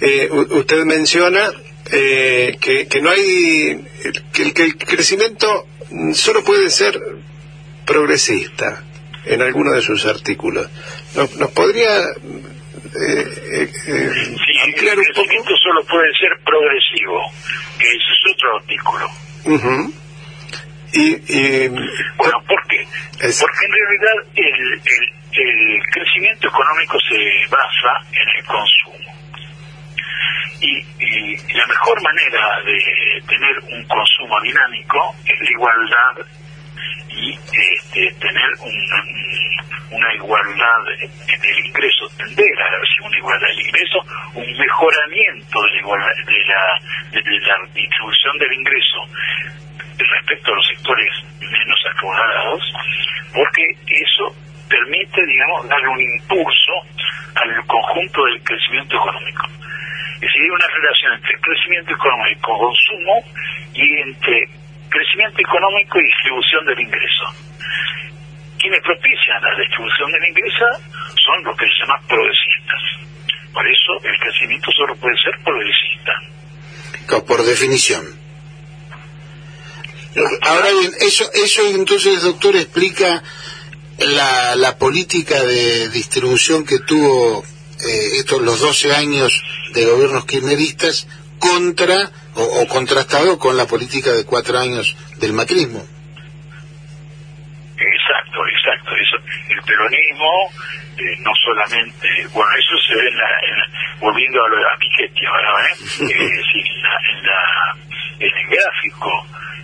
Eh, 0.00 0.28
usted 0.30 0.84
menciona 0.84 1.50
eh, 1.92 2.56
que, 2.60 2.86
que 2.88 3.00
no 3.00 3.10
hay. 3.10 3.84
Que 4.32 4.42
el, 4.42 4.52
que 4.54 4.62
el 4.64 4.76
crecimiento 4.76 5.66
solo 6.14 6.42
puede 6.44 6.70
ser 6.70 7.00
progresista 7.86 8.82
en 9.24 9.42
alguno 9.42 9.72
de 9.72 9.80
sus 9.82 10.04
artículos. 10.06 10.68
¿Nos, 11.14 11.34
nos 11.36 11.50
podría 11.52 12.00
eh, 12.00 12.12
eh, 12.96 13.70
eh, 13.86 14.10
Sí, 14.14 14.60
ampliar 14.64 14.94
el 14.94 14.98
un 15.00 15.04
poco? 15.06 15.22
crecimiento 15.22 15.52
solo 15.62 15.84
puede 15.84 16.10
ser 16.18 16.30
progresivo, 16.44 17.20
que 17.78 17.86
ese 17.86 17.96
es 17.96 18.34
otro 18.34 18.56
artículo. 18.56 19.06
Ujú. 19.44 19.94
Y, 20.92 21.10
y- 21.32 21.68
Bueno, 22.16 22.42
¿por 22.46 22.66
qué? 22.68 22.86
Es- 23.26 23.40
Porque 23.40 23.64
en 23.66 23.72
realidad 23.72 24.32
el, 24.36 24.72
el, 24.74 25.48
el 25.48 25.82
crecimiento 25.92 26.48
económico 26.48 26.98
se 27.08 27.50
basa 27.50 28.06
en 28.12 28.28
el 28.38 28.44
consumo. 28.44 29.13
Y, 30.60 30.84
la 31.54 31.66
mejor 31.66 32.02
manera 32.02 32.60
de 32.64 33.22
tener 33.28 33.58
un 33.70 33.84
consumo 33.86 34.40
dinámico 34.42 35.14
es 35.24 35.40
la 35.40 35.50
igualdad 35.50 36.26
y 37.10 37.32
este, 37.32 38.12
tener 38.20 38.50
un- 38.60 39.96
una 39.96 40.14
igualdad 40.14 40.80
en 40.98 41.44
el 41.44 41.66
ingreso, 41.66 42.08
tender 42.16 42.62
a 42.62 42.66
hacia 42.82 43.06
una 43.06 43.18
igualdad 43.18 43.48
del 43.48 43.60
ingreso, 43.66 43.98
un 44.34 44.58
mejoramiento 44.58 45.62
de 45.62 45.70
la, 45.70 45.78
igualdad, 45.78 46.10
de 47.12 47.40
la 47.40 47.56
distribución 47.72 48.38
del 48.38 48.52
ingreso 48.54 48.98
respecto 49.98 50.52
a 50.52 50.56
los 50.56 50.66
sectores 50.66 51.12
menos 51.40 51.80
acomodados, 51.94 52.62
porque 53.32 53.62
eso 53.86 54.34
permite, 54.68 55.24
digamos, 55.26 55.68
darle 55.68 55.88
un 55.88 56.00
impulso 56.00 56.72
al 57.36 57.66
conjunto 57.66 58.24
del 58.24 58.42
crecimiento 58.42 58.96
económico. 58.96 59.46
Es 60.24 60.32
una 60.40 60.68
relación 60.72 61.12
entre 61.12 61.36
crecimiento 61.38 61.92
económico 61.92 62.56
consumo 62.56 63.14
y 63.74 63.84
entre 64.08 64.48
crecimiento 64.88 65.38
económico 65.40 66.00
y 66.00 66.04
distribución 66.04 66.64
del 66.64 66.80
ingreso. 66.80 67.24
Quienes 68.56 68.80
propician 68.80 69.42
la 69.42 69.52
distribución 69.60 70.12
del 70.12 70.24
ingreso 70.24 70.66
son 71.20 71.44
los 71.44 71.56
que 71.58 71.66
se 71.66 71.76
llaman 71.84 72.00
progresistas. 72.08 72.82
Por 73.52 73.68
eso 73.68 73.92
el 74.02 74.18
crecimiento 74.18 74.72
solo 74.72 74.96
puede 74.96 75.16
ser 75.20 75.36
progresista. 75.44 76.12
Por 77.26 77.44
definición. 77.44 78.04
Ahora 80.40 80.70
bien, 80.70 80.92
eso, 81.00 81.30
eso 81.34 81.62
entonces, 81.74 82.22
doctor, 82.22 82.56
explica 82.56 83.22
la, 83.98 84.56
la 84.56 84.78
política 84.78 85.42
de 85.42 85.90
distribución 85.90 86.64
que 86.64 86.78
tuvo 86.78 87.44
eh, 87.86 88.18
estos 88.20 88.40
los 88.40 88.60
12 88.60 88.94
años 88.94 89.42
de 89.74 89.84
gobiernos 89.84 90.24
kirchneristas 90.26 91.06
contra 91.38 92.10
o, 92.36 92.42
o 92.42 92.68
contrastado 92.68 93.38
con 93.38 93.56
la 93.56 93.66
política 93.66 94.12
de 94.12 94.24
cuatro 94.24 94.58
años 94.58 94.96
del 95.18 95.32
macrismo. 95.32 95.84
Exacto, 97.76 98.38
exacto. 98.46 98.94
Eso, 98.96 99.16
el 99.50 99.60
peronismo, 99.62 100.30
eh, 100.96 101.16
no 101.24 101.32
solamente, 101.44 102.08
bueno, 102.32 102.50
eso 102.56 102.76
se 102.86 102.94
ve 102.94 103.08
en 103.08 103.16
la, 103.16 103.28
en 103.48 103.58
la- 103.58 103.98
volviendo 104.00 104.42
a 104.44 104.48
lo 104.48 104.56
de 104.56 104.62
la 104.62 104.76
Piketty 104.78 105.26
ahora, 105.26 105.66
¿eh? 105.66 105.74
Eh, 106.04 106.24
es 106.24 106.36
decir, 106.38 106.64
en, 106.66 106.82
la, 106.82 106.96
en, 107.10 107.26
la- 107.26 107.76
en 108.26 108.32
el 108.38 108.46
gráfico 108.56 109.10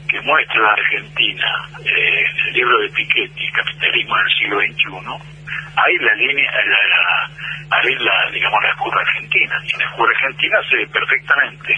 que 0.09 0.21
muestra 0.23 0.61
la 0.61 0.73
Argentina, 0.73 1.47
eh, 1.85 2.25
el 2.49 2.53
libro 2.55 2.81
de 2.81 2.89
Piketty, 2.91 3.51
Capitalismo 3.53 4.15
en 4.19 4.27
el 4.27 4.33
siglo 4.37 4.59
XXI, 4.59 5.40
hay 5.77 5.97
la 5.99 6.15
línea, 6.15 6.51
la, 6.53 6.61
la- 6.89 7.77
hay 7.79 7.95
la, 7.97 8.31
digamos, 8.33 8.63
la 8.63 8.75
curva 8.77 9.01
argentina. 9.01 9.55
Y 9.65 9.79
la 9.79 9.91
curva 9.93 10.11
argentina 10.11 10.57
se 10.69 10.77
ve 10.77 10.87
perfectamente 10.89 11.75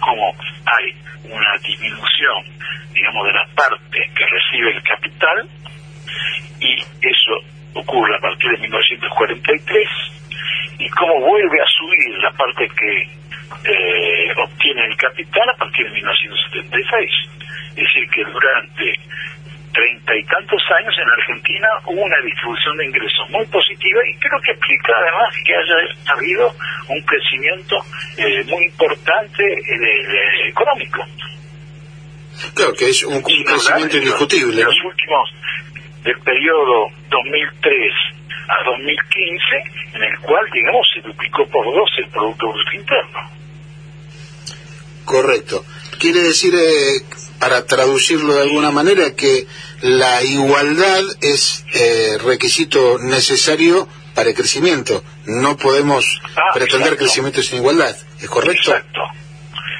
cómo 0.00 0.34
hay 0.66 0.94
una 1.30 1.56
disminución, 1.58 2.44
digamos, 2.92 3.26
de 3.26 3.32
la 3.32 3.46
parte 3.54 4.10
que 4.14 4.26
recibe 4.26 4.70
el 4.76 4.82
capital 4.82 5.48
y 6.60 6.76
eso 7.02 7.32
ocurre 7.74 8.16
a 8.16 8.20
partir 8.20 8.50
de 8.50 8.58
1943 8.58 9.88
y 10.78 10.88
cómo 10.90 11.20
vuelve 11.20 11.60
a 11.62 11.66
subir 11.66 12.18
la 12.18 12.30
parte 12.32 12.68
que 12.68 13.02
eh, 13.64 14.32
obtiene 14.36 14.84
el 14.86 14.96
capital 14.96 15.48
a 15.48 15.56
partir 15.56 15.86
de 15.86 15.92
1976. 15.92 17.10
Es 17.70 17.74
decir, 17.76 18.10
que 18.10 18.24
durante 18.24 19.00
treinta 19.72 20.12
y 20.16 20.24
tantos 20.24 20.62
años 20.78 20.94
en 20.98 21.08
Argentina 21.08 21.68
hubo 21.86 22.02
una 22.02 22.20
distribución 22.24 22.76
de 22.76 22.86
ingresos 22.86 23.30
muy 23.30 23.46
positiva 23.46 24.00
y 24.08 24.14
creo 24.18 24.40
que 24.44 24.52
explica 24.52 24.92
además 24.98 25.34
que 25.44 25.52
haya 25.54 26.14
habido 26.14 26.54
un 26.88 27.00
crecimiento 27.02 27.76
eh, 28.16 28.44
muy 28.44 28.64
importante 28.66 29.42
en 29.42 29.84
el 29.84 30.06
eh, 30.06 30.48
económico. 30.48 31.04
Claro 32.54 32.72
que 32.74 32.88
es 32.88 33.02
un, 33.04 33.22
crecimiento 33.22 33.96
indiscutible. 33.96 34.60
En 34.60 34.66
los 34.66 34.84
últimos, 34.84 35.30
del 36.02 36.18
periodo 36.20 36.88
2003 37.10 37.92
a 38.48 38.64
2015, 38.64 39.96
en 39.96 40.02
el 40.02 40.18
cual, 40.20 40.44
digamos, 40.52 40.86
se 40.94 41.00
duplicó 41.00 41.46
por 41.46 41.64
dos 41.66 41.90
el 41.98 42.08
Producto 42.08 42.46
Bruto 42.48 42.72
Interno. 42.72 43.20
Correcto. 45.04 45.64
Quiere 45.98 46.20
decir, 46.20 46.54
eh, 46.54 47.02
para 47.40 47.64
traducirlo 47.66 48.34
de 48.34 48.42
alguna 48.42 48.70
manera, 48.70 49.16
que 49.16 49.46
la 49.80 50.22
igualdad 50.22 51.02
es 51.22 51.64
eh, 51.74 52.18
requisito 52.22 52.98
necesario 53.00 53.88
para 54.14 54.28
el 54.28 54.34
crecimiento. 54.36 55.02
No 55.24 55.56
podemos 55.56 56.20
Ah, 56.36 56.52
pretender 56.54 56.88
exacto. 56.92 57.04
crecimiento 57.04 57.42
sin 57.42 57.56
igualdad. 57.58 57.96
¿Es 58.20 58.28
correcto? 58.28 58.70
Exacto. 58.70 59.00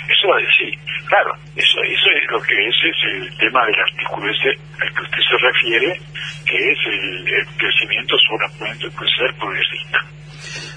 Eso 0.08 0.28
va 0.28 0.36
a 0.36 0.40
decir, 0.40 0.78
claro, 1.06 1.34
eso, 1.54 1.78
eso 1.84 2.08
es 2.16 2.30
lo 2.32 2.40
que 2.42 2.54
es, 2.68 2.74
es 2.74 2.96
el 3.30 3.36
tema 3.38 3.64
del 3.66 3.76
artículo 3.78 4.32
ese 4.32 4.48
al 4.80 4.94
que 4.94 5.02
usted 5.02 5.18
se 5.18 5.36
refiere, 5.38 6.00
que 6.46 6.56
es 6.72 6.78
el, 6.86 7.28
el 7.28 7.46
crecimiento 7.58 8.16
solamente 8.28 8.90
puede 8.90 9.10
ser 9.10 9.34
progresista. 9.38 9.98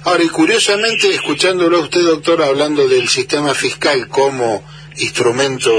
Ahora, 0.05 0.23
y 0.23 0.27
curiosamente, 0.29 1.07
escuchándolo 1.15 1.77
a 1.77 1.81
usted, 1.81 2.01
doctor, 2.01 2.41
hablando 2.43 2.87
del 2.89 3.07
sistema 3.07 3.53
fiscal 3.53 4.07
como 4.09 4.63
instrumento 4.97 5.71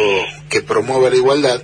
que 0.48 0.62
promueve 0.62 1.10
la 1.10 1.16
igualdad, 1.16 1.62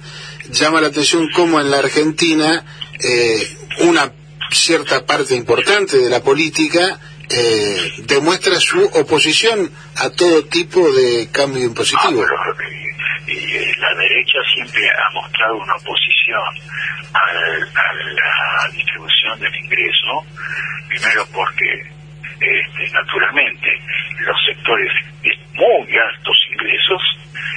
llama 0.51 0.81
la 0.81 0.89
atención 0.89 1.29
cómo 1.35 1.61
en 1.61 1.71
la 1.71 1.79
Argentina 1.79 2.65
eh, 3.03 3.57
una 3.81 4.13
cierta 4.53 5.07
parte 5.07 5.35
importante 5.35 5.97
de 5.99 6.11
la 6.11 6.21
política 6.23 6.99
eh, 7.29 7.93
demuestra 7.99 8.59
su 8.59 8.83
oposición 8.95 9.71
a 9.97 10.11
todo 10.11 10.45
tipo 10.47 10.91
de 10.93 11.29
cambio 11.31 11.63
Ah, 11.63 11.67
impositivo. 11.67 12.25
pero, 12.27 12.69
y- 13.29 13.31
eh, 13.33 13.75
la 13.79 13.95
derecha 13.95 14.39
siempre 14.55 14.83
ha 14.91 15.15
mostrado 15.15 15.57
una 15.59 15.77
oposición 15.77 16.41
a 17.13 17.33
la 17.33 18.73
distribución 18.73 19.39
del 19.41 19.55
ingreso, 19.55 20.27
primero 20.89 21.27
porque 21.33 21.65
este, 22.41 22.93
naturalmente 22.93 23.69
los 24.21 24.37
sectores 24.47 24.93
de 25.23 25.37
muy 25.55 25.99
altos 25.99 26.37
ingresos, 26.51 27.03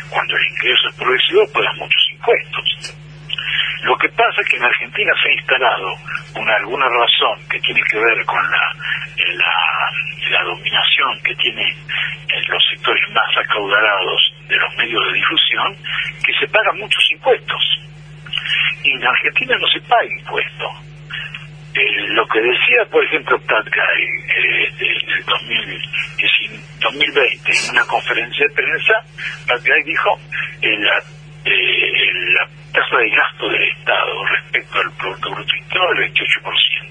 cuando 0.10 0.36
el 0.36 0.46
ingreso 0.52 0.90
es 0.90 0.96
progresivo, 0.96 1.54
pagan 1.54 1.78
muchos 1.78 2.04
impuestos. 2.12 2.98
Lo 3.84 3.98
que 3.98 4.10
pasa 4.10 4.42
es 4.42 4.48
que 4.48 4.58
en 4.58 4.64
Argentina 4.64 5.14
se 5.22 5.30
ha 5.30 5.34
instalado, 5.34 5.90
por 6.34 6.50
alguna 6.50 6.88
razón 6.88 7.48
que 7.50 7.60
tiene 7.60 7.82
que 7.92 7.98
ver 8.00 8.26
con 8.26 8.42
la, 8.50 8.74
la, 10.32 10.44
dominación 10.44 11.22
que 11.24 11.36
tienen 11.36 11.76
los 12.48 12.64
sectores 12.70 13.04
más 13.12 13.38
acaudalados 13.38 14.34
de 14.48 14.56
los 14.58 14.76
medios 14.78 15.06
de 15.08 15.14
difusión, 15.14 15.78
que 16.26 16.34
se 16.40 16.48
pagan 16.48 16.80
muchos 16.80 17.04
impuestos. 17.12 17.80
Y 18.84 18.92
en 18.92 19.08
Argentina 19.08 19.58
no 19.60 19.68
se 19.68 19.82
paga 19.82 20.06
impuesto. 20.06 20.93
Eh, 21.76 22.08
lo 22.10 22.28
que 22.28 22.40
decía, 22.40 22.86
por 22.92 23.04
ejemplo, 23.04 23.40
Pat 23.48 23.66
eh, 23.68 23.72
en 24.78 25.10
el 25.10 25.26
2020, 26.80 27.52
en 27.52 27.72
una 27.72 27.86
conferencia 27.86 28.46
de 28.48 28.54
prensa, 28.54 28.94
Pat 29.48 29.62
dijo, 29.86 30.20
eh, 30.62 30.78
la, 30.78 30.98
eh, 31.46 32.12
la 32.34 32.48
tasa 32.72 32.98
de 32.98 33.10
gasto 33.10 33.50
del 33.50 33.64
Estado 33.70 34.26
respecto 34.26 34.80
al 34.80 34.92
Producto 34.98 35.32
Bruto 35.32 35.56
Interno 35.56 35.88
del 35.94 36.14
28%. 36.14 36.84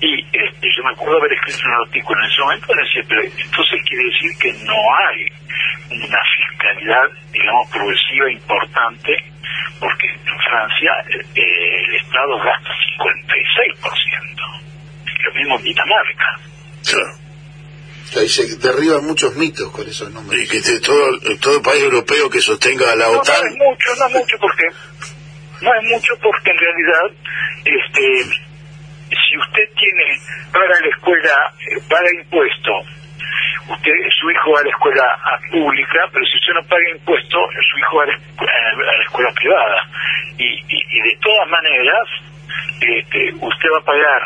Y 0.00 0.20
este, 0.30 0.68
yo 0.76 0.84
me 0.84 0.90
acuerdo 0.90 1.18
haber 1.18 1.32
escrito 1.32 1.68
un 1.68 1.86
artículo 1.86 2.20
en 2.20 2.30
ese 2.30 2.40
momento, 2.42 2.66
decía, 2.74 3.02
pero 3.08 3.22
entonces 3.22 3.82
quiere 3.88 4.04
decir 4.04 4.30
que 4.38 4.52
no 4.64 4.76
hay 5.08 5.26
una 5.90 6.18
fiscalidad, 6.36 7.08
digamos, 7.32 7.70
progresiva 7.70 8.30
importante, 8.30 9.16
porque 9.80 10.06
en 10.08 10.38
Francia 10.48 10.92
eh, 11.08 11.84
el 11.88 11.94
Estado 11.96 12.38
gasta 12.38 12.70
56%, 12.98 14.36
lo 15.24 15.34
mismo 15.34 15.58
en 15.58 15.64
Dinamarca. 15.64 16.40
Ahí 18.16 18.28
se 18.28 18.56
derriban 18.56 19.04
muchos 19.04 19.34
mitos 19.36 19.70
con 19.72 19.86
esos 19.86 20.10
nombres. 20.12 20.42
Y 20.44 20.48
que 20.48 20.80
todo, 20.80 21.18
todo 21.40 21.62
país 21.62 21.82
europeo 21.82 22.30
que 22.30 22.40
sostenga 22.40 22.92
a 22.92 22.96
la 22.96 23.08
OTAN. 23.10 23.42
No 23.42 23.48
es 23.48 23.56
mucho, 23.56 23.94
no 23.98 24.06
es 24.06 24.12
mucho 24.14 24.36
porque 24.40 24.64
no 25.60 25.74
es 25.74 25.82
mucho 25.90 26.14
porque 26.22 26.50
en 26.50 26.58
realidad 26.58 27.16
este 27.64 28.46
si 29.08 29.38
usted 29.38 29.68
tiene 29.76 30.20
para 30.52 30.80
la 30.80 30.88
escuela 30.88 31.54
eh, 31.60 31.80
paga 31.88 32.08
impuesto 32.22 32.95
usted 33.68 33.92
su 34.18 34.30
hijo 34.30 34.52
va 34.52 34.60
a 34.60 34.64
la 34.64 34.70
escuela 34.70 35.06
pública 35.50 35.98
pero 36.12 36.24
si 36.26 36.36
usted 36.36 36.54
no 36.54 36.62
paga 36.68 36.90
impuesto 36.94 37.38
su 37.70 37.78
hijo 37.78 37.96
va 37.96 38.04
a 38.04 38.06
la, 38.06 39.02
escuela 39.02 39.30
privada 39.34 39.82
y, 40.38 40.46
y, 40.68 41.00
de 41.00 41.18
todas 41.22 41.48
maneras 41.48 42.06
este, 42.80 43.32
usted 43.34 43.68
va 43.72 43.78
a 43.78 43.84
pagar 43.84 44.22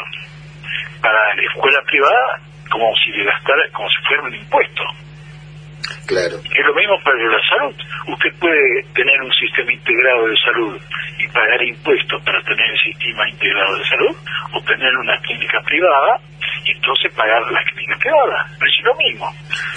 para 1.01 1.35
la 1.35 1.43
escuela 1.43 1.81
privada 1.87 2.41
como 2.71 2.95
si 2.97 3.11
le 3.11 3.25
gastara, 3.25 3.63
como 3.73 3.89
si 3.91 3.97
fuera 4.07 4.23
un 4.23 4.35
impuesto. 4.35 4.83
Claro. 6.07 6.37
Es 6.39 6.65
lo 6.67 6.75
mismo 6.75 6.97
para 7.05 7.17
la 7.17 7.41
salud. 7.49 7.75
Usted 8.09 8.31
puede 8.39 8.83
tener 8.95 9.21
un 9.23 9.33
sistema 9.33 9.73
integrado 9.73 10.27
de 10.27 10.37
salud 10.37 10.81
y 11.19 11.27
pagar 11.29 11.63
impuestos 11.63 12.23
para 12.23 12.43
tener 12.43 12.71
el 12.71 12.81
sistema 12.81 13.29
integrado 13.29 13.77
de 13.79 13.85
salud, 13.85 14.17
o 14.53 14.63
tener 14.63 14.93
una 14.97 15.17
clínica 15.23 15.61
privada 15.63 16.19
y 16.65 16.73
entonces 16.73 17.13
pagar 17.15 17.43
la 17.51 17.63
clínica 17.65 17.97
privada. 17.99 18.47
Pero 18.59 18.71
es 18.71 18.85
lo 18.85 18.95
mismo. 18.97 19.27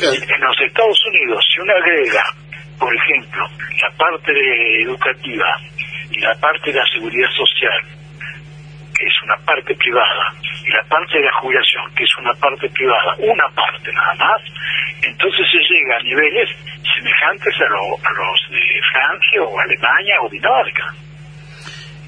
En 0.01 0.41
los 0.41 0.61
Estados 0.61 0.99
Unidos, 1.07 1.45
si 1.51 1.59
uno 1.59 1.73
agrega, 1.73 2.23
por 2.79 2.93
ejemplo, 2.95 3.47
la 3.81 3.97
parte 3.97 4.31
educativa 4.81 5.47
y 6.09 6.19
la 6.19 6.33
parte 6.39 6.71
de 6.71 6.79
la 6.79 6.87
seguridad 6.93 7.29
social, 7.31 8.02
es 9.05 9.21
una 9.23 9.37
parte 9.45 9.75
privada, 9.75 10.33
y 10.65 10.69
la 10.71 10.83
parte 10.89 11.17
de 11.17 11.25
la 11.25 11.33
jubilación, 11.33 11.83
que 11.95 12.03
es 12.03 12.17
una 12.17 12.33
parte 12.33 12.69
privada, 12.69 13.15
una 13.19 13.47
parte 13.55 13.91
nada 13.91 14.15
más, 14.15 14.41
entonces 15.01 15.45
se 15.51 15.59
llega 15.73 15.97
a 15.97 16.03
niveles 16.03 16.49
semejantes 16.95 17.53
a, 17.59 17.67
los 17.69 18.39
de 18.49 18.63
Francia 18.91 19.43
o 19.43 19.59
Alemania 19.59 20.15
o 20.21 20.29
Dinamarca. 20.29 20.93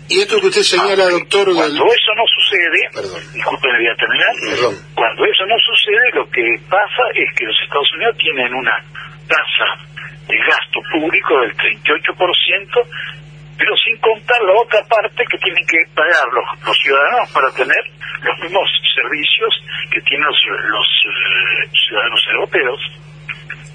Y 0.08 0.22
esto 0.22 0.40
que 0.40 0.48
usted 0.48 0.62
señala, 0.62 1.10
doctor... 1.10 1.50
Cuando 1.54 1.86
eso 1.86 2.12
no 2.14 2.26
sucede, 2.30 2.80
disculpe, 3.34 3.68
voy 3.68 3.88
a 3.88 3.96
terminar, 3.96 4.34
cuando 4.94 5.26
eso 5.26 5.46
no 5.48 5.56
sucede, 5.60 6.12
lo 6.14 6.30
que 6.30 6.46
pasa 6.70 7.04
es 7.16 7.34
que 7.36 7.46
los 7.46 7.58
Estados 7.64 7.92
Unidos 7.96 8.16
tienen 8.18 8.54
una 8.54 8.78
tasa 9.28 9.96
de 10.28 10.38
gasto 10.38 10.80
público 10.94 11.42
del 11.42 11.58
38%, 11.58 12.88
pero 13.58 13.72
sin 13.78 13.98
contar 14.00 14.42
la 14.44 14.54
otra 14.62 14.84
parte 14.86 15.24
que 15.30 15.38
tienen 15.38 15.66
que 15.66 15.78
pagar 15.94 16.28
los, 16.34 16.78
ciudadanos 16.78 17.30
para 17.32 17.52
tener 17.52 17.84
los 18.22 18.40
mismos 18.40 18.70
servicios 18.96 19.54
que 19.92 20.02
tienen 20.02 20.28
los, 20.28 20.36
eh, 20.38 21.70
ciudadanos 21.88 22.22
europeos. 22.34 22.80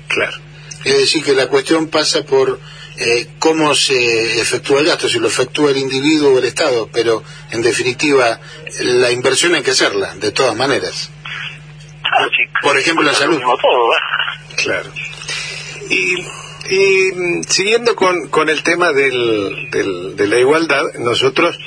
Claro. 0.09 0.37
Es 0.85 0.99
decir, 0.99 1.25
que 1.25 1.33
la 1.33 1.47
cuestión 1.47 1.89
pasa 1.91 2.25
por 2.25 2.59
eh, 2.97 3.29
cómo 3.39 3.75
se 3.75 4.41
efectúa 4.41 4.81
el 4.81 4.87
gasto, 4.87 5.09
si 5.09 5.19
lo 5.19 5.29
efectúa 5.29 5.71
el 5.71 5.79
individuo 5.79 6.35
o 6.35 6.39
el 6.39 6.45
Estado, 6.45 6.89
pero 6.93 7.23
en 7.51 7.63
definitiva 7.63 8.41
la 8.81 9.11
inversión 9.11 9.55
hay 9.55 9.63
que 9.63 9.71
hacerla, 9.71 10.15
de 10.15 10.33
todas 10.33 10.57
maneras. 10.57 11.11
Ah, 12.05 12.27
por 12.63 12.79
ejemplo, 12.79 13.05
la 13.05 13.15
salud. 13.15 13.41
Claro. 14.57 14.91
Y 15.89 16.27
y 16.71 17.13
mm, 17.13 17.43
siguiendo 17.45 17.95
con, 17.95 18.29
con 18.29 18.49
el 18.49 18.63
tema 18.63 18.93
del, 18.93 19.71
de 19.71 20.27
la 20.27 20.39
igualdad, 20.39 20.95
nosotros 20.99 21.59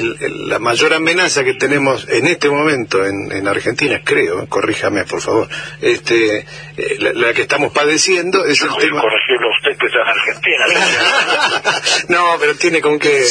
la 0.00 0.58
mayor 0.58 0.94
amenaza 0.94 1.44
que 1.44 1.54
tenemos 1.54 2.06
en 2.08 2.26
este 2.26 2.48
momento 2.48 3.04
en, 3.04 3.30
en 3.32 3.48
Argentina, 3.48 4.00
creo, 4.04 4.46
corríjame 4.48 5.04
por 5.04 5.20
favor, 5.20 5.48
este, 5.80 6.38
eh, 6.76 6.96
la, 6.98 7.32
que 7.34 7.42
estamos 7.42 7.72
padeciendo 7.72 8.44
es 8.44 8.60
el 8.62 8.70
tema. 8.76 9.02
usted 9.02 9.78
que 9.78 9.86
está 9.86 9.98
en 10.02 10.08
Argentina. 10.08 10.64
no, 12.08 12.36
pero 12.40 12.54
tiene 12.54 12.80
con 12.80 12.98
que 12.98 13.08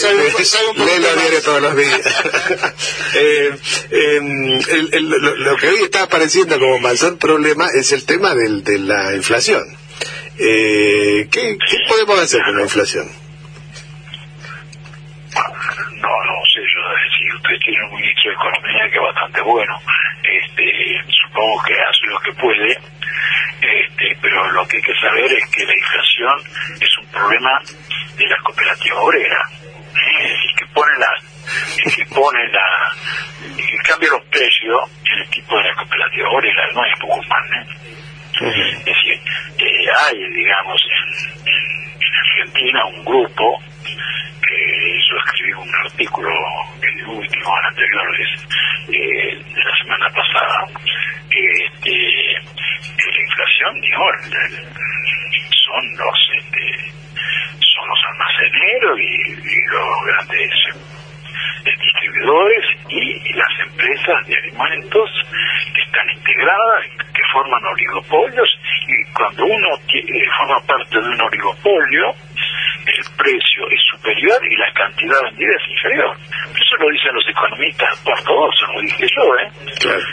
leerlo 0.75 1.15
diario 1.15 1.41
todos 1.41 1.61
los 1.61 1.75
días. 1.75 2.01
Eh, 3.13 3.51
em, 3.91 4.61
lo, 5.01 5.57
que 5.57 5.67
hoy 5.67 5.83
está 5.83 6.03
apareciendo 6.03 6.57
como 6.59 6.79
mayor 6.79 7.17
problema 7.17 7.67
es 7.73 7.91
el 7.91 8.05
tema 8.05 8.33
del, 8.33 8.63
de 8.63 8.79
la 8.79 9.13
inflación. 9.15 9.63
Eh, 10.43 11.27
¿qué, 11.31 11.55
podemos 11.87 12.19
hacer 12.19 12.41
con 12.41 12.55
la 12.55 12.63
inflación? 12.63 13.05
No, 16.01 16.09
no 16.09 16.35
sé, 16.51 16.61
yo 16.65 16.81
si 17.15 17.35
usted 17.35 17.59
tiene 17.63 17.77
un 17.85 17.93
ministro 18.01 18.31
de 18.31 18.35
Economía 18.37 18.89
que 18.89 18.97
es 18.97 19.03
bastante 19.03 19.41
bueno, 19.41 19.77
este, 20.23 20.97
supongo 21.21 21.61
que 21.61 21.73
hace 21.73 22.07
lo 22.07 22.19
que 22.21 22.33
puede, 22.41 22.71
este, 22.73 24.17
pero 24.19 24.51
lo 24.53 24.65
que 24.65 24.77
hay 24.77 24.81
que 24.81 24.99
saber 24.99 25.31
es 25.31 25.45
que 25.51 25.63
la 25.63 25.75
inflación 25.77 26.33
es 26.81 26.97
un 26.97 27.05
problema 27.11 27.61
de 28.17 28.25
la 28.25 28.37
cooperativa 28.41 28.99
obrera, 28.99 29.45
¿eh? 29.93 30.35
y 30.49 30.55
que 30.55 30.65
pone 30.73 30.91
la, 30.97 31.11
que 31.85 32.05
pone 32.15 32.47
la, 32.47 32.91
que 33.55 33.77
cambia 33.83 34.09
los 34.09 34.25
precios 34.25 34.89
en 35.05 35.21
el 35.21 35.29
tipo 35.29 35.55
de 35.55 35.65
la 35.65 35.75
cooperativa 35.75 36.29
obrera, 36.31 36.65
no 36.73 36.83
es 36.83 36.99
poco 36.99 37.21
¿eh? 38.41 38.71
Es 38.77 38.85
decir, 38.85 39.19
hay, 39.99 40.33
digamos, 40.33 40.81
en, 40.85 41.51
Argentina 42.41 42.85
un 42.85 43.05
grupo 43.05 43.59
que 43.83 44.99
yo 45.09 45.17
escribí 45.25 45.53
un 45.53 45.75
artículo, 45.85 46.29
el 46.81 47.07
último, 47.07 47.59
el 47.59 47.65
anterior, 47.65 48.07
eh, 48.89 49.43
de 49.53 49.63
la 49.63 49.77
semana 49.77 50.09
pasada, 50.09 50.65
este, 51.29 51.91
que 52.97 53.11
la 53.11 53.21
inflación, 53.21 53.81
digo, 53.81 54.03
son 55.65 55.97
los 55.97 56.31
este, 56.37 56.91
son 57.59 57.87
los 57.87 57.99
almaceneros 58.11 58.99
y, 58.99 59.31
los 59.71 60.05
grandes 60.05 60.51
distribuidores 61.63 62.65
y, 62.89 63.33
las 63.33 63.59
empresas 63.61 64.27
de 64.27 64.37
alimentos 64.37 65.09
que 65.73 65.81
están 65.81 66.09
integradas, 66.09 66.85
forman 67.31 67.63
oligopolios 67.65 68.49
y 68.87 69.13
cuando 69.13 69.45
uno 69.45 69.69
forma 70.37 70.59
parte 70.65 70.99
de 70.99 71.07
un 71.07 71.21
oligopolio, 71.21 72.15
el 72.85 73.05
precio 73.15 73.69
es 73.69 73.79
superior 73.91 74.39
y 74.45 74.55
la 74.57 74.73
cantidad 74.73 75.21
vendida 75.23 75.51
es 75.53 75.69
inferior. 75.69 76.17
Eso 76.55 76.75
lo 76.77 76.89
dicen 76.89 77.13
los 77.13 77.27
economistas 77.29 78.01
ortodoxos, 78.05 78.69
lo 78.73 78.81
dije 78.81 79.07
yo, 79.15 79.35
¿eh? 79.37 79.51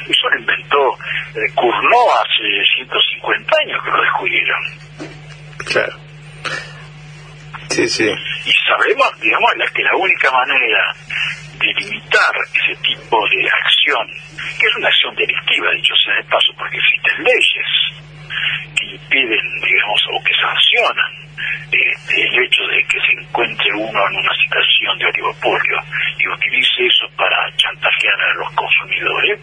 Eso 0.09 0.29
lo 0.31 0.39
inventó 0.39 0.95
eh, 1.35 1.49
Cournot 1.55 2.09
hace 2.21 2.45
150 2.77 3.57
años 3.65 3.83
que 3.83 3.91
lo 3.91 4.03
descubrieron. 4.03 4.61
Claro. 5.65 6.09
Sí, 7.71 7.89
sí. 7.89 8.09
Y 8.09 8.53
sabemos, 8.67 9.21
digamos, 9.21 9.53
que 9.75 9.83
la 9.83 9.97
única 9.97 10.31
manera 10.31 10.95
de 11.59 11.67
limitar 11.75 12.35
ese 12.55 12.75
tipo 12.83 13.19
de 13.29 13.49
acción, 13.51 14.07
que 14.59 14.67
es 14.67 14.77
una 14.77 14.89
acción 14.89 15.15
delictiva, 15.17 15.71
dicho 15.73 15.95
sea 16.05 16.15
de 16.15 16.25
paso, 16.25 16.53
porque 16.57 16.77
existen 16.77 17.25
leyes 17.25 17.71
que 18.77 18.87
impiden, 18.87 19.61
digamos, 19.61 20.03
o 20.13 20.25
que 20.25 20.35
sancionan 20.35 21.29
este, 21.71 22.23
el 22.23 22.49
no 23.93 24.09
en 24.09 24.17
una 24.17 24.35
situación 24.43 24.99
de 24.99 25.07
oligopolio 25.07 25.77
y 26.19 26.29
utilice 26.29 26.87
eso 26.87 27.07
para 27.17 27.37
chantajear 27.57 28.21
a 28.21 28.35
los 28.35 28.51
consumidores, 28.53 29.41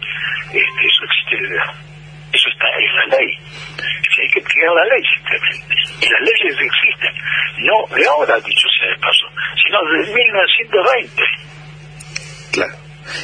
este, 0.48 0.86
eso 0.86 1.04
existe, 1.04 1.56
eso 2.32 2.48
está 2.48 2.66
en 2.78 2.96
la 2.96 3.16
ley. 3.16 3.38
Si 4.14 4.22
hay 4.22 4.28
que 4.28 4.40
aplicar 4.40 4.72
la 4.74 4.84
ley 4.84 5.02
simplemente. 5.14 5.74
Y 6.00 6.08
las 6.08 6.20
leyes 6.20 6.56
existen, 6.60 7.14
no 7.64 7.96
de 7.96 8.06
ahora, 8.06 8.40
dicho 8.40 8.68
sea 8.78 8.88
de 8.88 8.98
paso, 8.98 9.26
sino 9.62 9.78
desde 9.92 10.14
1920. 10.14 11.45
Claro. 12.52 12.74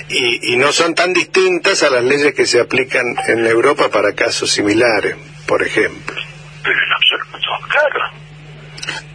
Y, 0.08 0.52
y 0.54 0.56
no 0.56 0.70
son 0.72 0.94
tan 0.94 1.12
distintas 1.12 1.82
a 1.82 1.90
las 1.90 2.04
leyes 2.04 2.34
que 2.34 2.46
se 2.46 2.60
aplican 2.60 3.04
en 3.28 3.46
Europa 3.46 3.88
para 3.90 4.14
casos 4.14 4.50
similares, 4.50 5.16
por 5.46 5.62
ejemplo. 5.62 6.16
Pero 6.62 6.76
en 6.76 6.92
absoluto, 6.92 7.68
claro. 7.68 8.04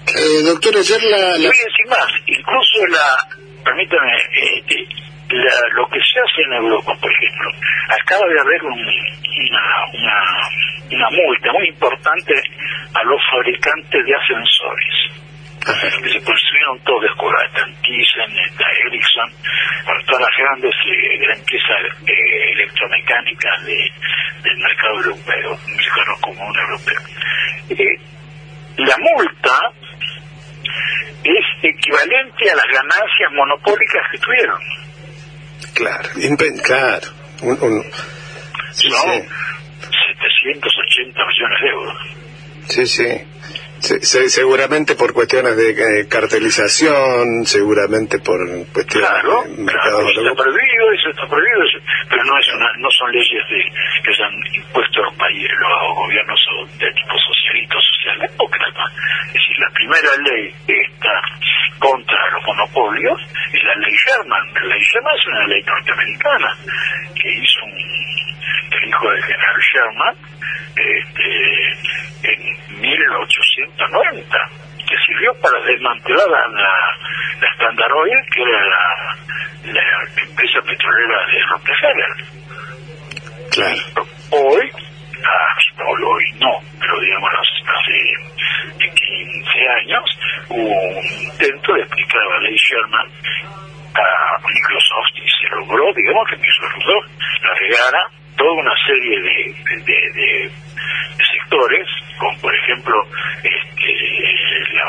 Eh, 0.08 0.44
doctor, 0.44 0.76
ayer 0.78 1.04
la, 1.04 1.18
la- 1.18 1.38
voy 1.38 1.46
a 1.46 1.50
decir 1.50 1.88
más, 1.90 2.08
incluso 2.26 2.86
la, 2.88 3.64
permítame, 3.64 4.12
eh, 4.18 4.64
eh, 4.68 4.88
la- 5.30 5.70
lo 5.76 5.88
que 5.90 6.00
se 6.00 6.20
hace 6.20 6.42
en 6.48 6.54
Europa, 6.64 6.94
por 7.00 7.12
ejemplo, 7.12 7.50
acaba 8.02 8.26
de 8.28 8.40
haber 8.40 8.64
un- 8.64 8.74
una, 8.74 9.64
una, 9.94 10.18
una 10.92 11.10
multa 11.12 11.52
muy 11.54 11.68
importante 11.70 12.34
a 12.94 13.04
los 13.04 13.22
fabricantes 13.32 14.06
de 14.06 14.16
ascensores 14.16 14.96
que 16.04 16.10
se 16.14 16.24
construyeron 16.24 16.80
todos 16.86 17.02
de 17.04 17.10
está 17.18 17.76
Thyssen, 17.82 18.32
está 18.50 18.66
Ericsson, 18.88 19.30
todas 20.06 20.22
las 20.22 20.38
grandes 20.38 20.74
eh, 20.86 21.14
empresas 21.36 21.80
eh, 22.08 22.52
electromecánicas 22.54 23.66
de, 23.66 23.92
del 24.44 24.58
mercado 24.58 24.96
europeo, 25.04 25.60
mercado 25.68 26.16
común 26.22 26.54
europeo. 26.56 27.00
Eh, 27.70 28.00
la 28.78 28.96
multa 29.00 29.60
es 31.24 31.46
equivalente 31.64 32.52
a 32.52 32.56
las 32.56 32.66
ganancias 32.72 33.32
monopólicas 33.34 34.04
que 34.12 34.18
tuvieron. 34.20 34.60
Claro. 35.74 36.10
Un- 37.42 37.58
un- 37.62 37.84
sí, 38.72 38.90
Son 38.90 39.12
sí, 39.12 39.28
780 40.32 41.22
millones 41.26 41.62
de 41.62 41.68
euros. 41.70 41.98
sí, 42.70 42.86
sí. 42.86 43.28
Se- 43.80 44.02
se- 44.02 44.30
seguramente 44.30 44.96
por 44.96 45.14
cuestiones 45.14 45.56
de 45.56 45.70
eh, 46.02 46.08
cartelización, 46.08 47.46
seguramente 47.46 48.20
por 48.20 48.40
cuestiones 48.74 49.10
Claro, 49.10 49.44
de 49.48 49.66
claro, 49.66 50.00
eso 50.10 50.22
está 50.22 50.44
prohibido, 50.44 50.92
eso 50.94 51.10
está 51.10 51.28
prohibido, 51.28 51.64
eso- 51.64 51.80
pero 52.10 52.24
no 52.24 52.40
es 52.40 52.48
una, 52.54 52.68
no 52.80 52.90
son 52.92 53.12
leyes 53.12 53.44
de, 53.50 53.60
que 54.04 54.10
hayan 54.12 54.34
impuesto 54.56 55.02
los 55.04 55.14
países, 55.16 55.52
los 55.60 55.96
gobiernos 55.96 56.40
de 56.80 56.92
tipo 56.94 57.16
socialista 57.20 57.76
o 57.78 57.82
socialdemócrata. 57.82 58.84
Es 59.28 59.34
decir, 59.34 59.56
la 59.60 59.70
primera 59.74 60.12
ley 60.26 60.54
que 60.66 60.74
está 60.82 61.16
contra 61.80 62.18
los 62.32 62.44
monopolios 62.46 63.22
es 63.54 63.64
la 63.64 63.76
ley 63.76 63.94
Sherman. 63.94 64.54
La 64.54 64.66
ley 64.74 64.82
Sherman 64.82 65.16
es 65.16 65.28
una 65.28 65.48
ley 65.48 65.62
norteamericana 65.64 66.50
que 67.14 67.30
hizo 67.30 67.66
un, 67.66 67.78
el 68.72 68.90
hijo 68.90 69.10
del 69.10 69.24
general 69.24 69.62
Sherman 69.62 70.16
este, 70.76 72.34
en 72.34 72.82
1890 72.82 74.38
que 74.88 74.96
sirvió 75.06 75.34
para 75.42 75.60
desmantelar 75.64 76.30
la, 76.30 76.48
la, 76.48 76.74
la 77.42 77.52
Standard 77.54 77.92
Oil, 77.92 78.18
que 78.32 78.42
era 78.42 78.66
la, 78.66 79.74
la 79.74 80.24
empresa 80.24 80.62
petrolera 80.62 81.28
de 81.28 81.44
Rockefeller. 81.50 82.14
Claro, 83.52 84.08
Hoy, 84.30 84.72
ah, 85.24 85.58
no, 85.78 85.86
hoy 86.10 86.26
no, 86.40 86.60
pero 86.80 87.00
digamos 87.02 87.30
hace 87.42 87.98
15 88.78 89.70
años, 89.82 90.20
hubo 90.50 90.82
un 90.90 91.06
intento 91.24 91.74
de 91.74 91.84
aplicar 91.84 92.22
la 92.30 92.40
ley 92.40 92.56
Sherman 92.56 93.08
a 93.96 94.38
Microsoft 94.40 95.16
y 95.16 95.30
se 95.30 95.56
logró, 95.56 95.94
digamos 95.94 96.28
que 96.30 96.38
Microsoft 96.38 97.10
agregara 97.44 98.17
toda 98.38 98.52
una 98.54 98.74
serie 98.86 99.22
de, 99.22 99.82
de, 99.84 100.12
de- 100.14 100.52
sectores, 101.18 101.88
como 102.20 102.38
por 102.40 102.54
ejemplo 102.56 102.94
este, 103.44 103.90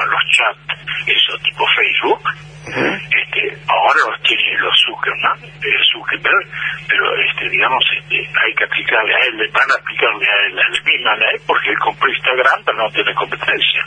los 0.08 0.22
chats, 0.36 0.60
eso 1.06 1.38
tipo 1.42 1.64
Facebook, 1.74 2.20
este, 2.68 3.56
ahora 3.66 4.00
los 4.10 4.22
tiene 4.22 4.58
los 4.60 4.74
Zuckerman, 4.84 5.38
eh, 5.44 5.80
Zuckerberg, 5.92 6.46
pero 6.86 7.04
este, 7.30 7.48
digamos, 7.48 7.82
este, 7.96 8.16
hay 8.18 8.54
que 8.54 8.64
aplicarle 8.64 9.14
a 9.14 9.18
él, 9.26 9.50
van 9.52 9.70
a 9.70 9.74
aplicarle 9.80 10.26
a 10.26 10.46
él 10.46 10.56
la 10.56 10.68
misma 10.84 11.16
ley 11.16 11.36
porque 11.46 11.70
él 11.70 11.78
compró 11.78 12.08
Instagram 12.12 12.62
pero 12.64 12.78
no 12.78 12.90
tiene 12.90 13.14
competencia. 13.14 13.82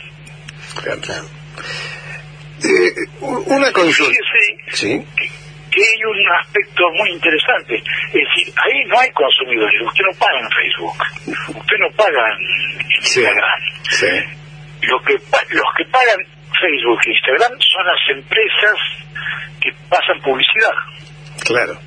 claro. 1.00 1.28
Eh, 2.64 2.94
una 3.20 3.72
consulta. 3.72 4.12
Fíjese 4.32 4.76
Sí, 4.76 5.06
que, 5.72 5.80
hay 5.80 6.04
un 6.04 6.18
aspecto 6.40 6.82
muy 6.92 7.10
interesante, 7.10 7.74
es 7.76 8.12
decir, 8.12 8.54
ahí 8.62 8.84
no 8.86 8.98
hay 9.00 9.10
consumidores, 9.12 9.80
usted 9.82 10.04
no 10.04 10.18
paga 10.18 10.38
en 10.40 10.50
Facebook, 10.50 11.58
usted 11.58 11.76
no 11.80 11.90
paga 11.96 12.22
en, 12.38 13.02
Sí. 13.02 13.20
Instagram. 13.20 13.60
sí. 13.90 14.06
Lo 14.82 15.00
que, 15.02 15.12
los 15.14 15.68
que 15.76 15.84
pagan 15.90 16.18
Facebook 16.60 17.00
e 17.06 17.10
Instagram 17.12 17.52
son 17.60 17.86
las 17.86 18.16
empresas 18.16 18.76
que 19.60 19.70
pasan 19.88 20.20
publicidad. 20.22 20.74
Claro. 21.44 21.78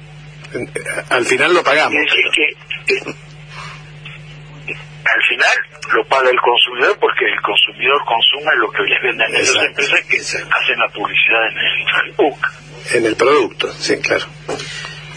Eh, 0.54 0.68
Al 1.10 1.26
final 1.26 1.54
lo 1.54 1.64
pagamos. 1.64 1.94
Es 1.96 2.06
decir, 2.06 2.24
pero- 2.24 2.32
que 2.32 2.94
eh, 2.96 3.16
al 5.06 5.22
final 5.30 5.56
lo 5.94 6.04
paga 6.08 6.30
el 6.30 6.40
consumidor 6.40 6.98
porque 7.00 7.26
el 7.26 7.40
consumidor 7.42 8.02
consume 8.06 8.56
lo 8.58 8.72
que 8.72 8.84
les 8.84 9.02
venden 9.04 9.36
esas 9.36 9.56
Exacto, 9.56 9.68
empresas 9.70 10.02
que 10.08 10.18
hacen 10.18 10.80
la 10.80 10.88
publicidad 10.90 11.48
en 11.52 11.58
el 11.58 11.86
Facebook. 12.02 12.40
En 12.92 13.06
el 13.06 13.16
producto, 13.16 13.74
sí, 13.80 13.98
claro. 13.98 14.26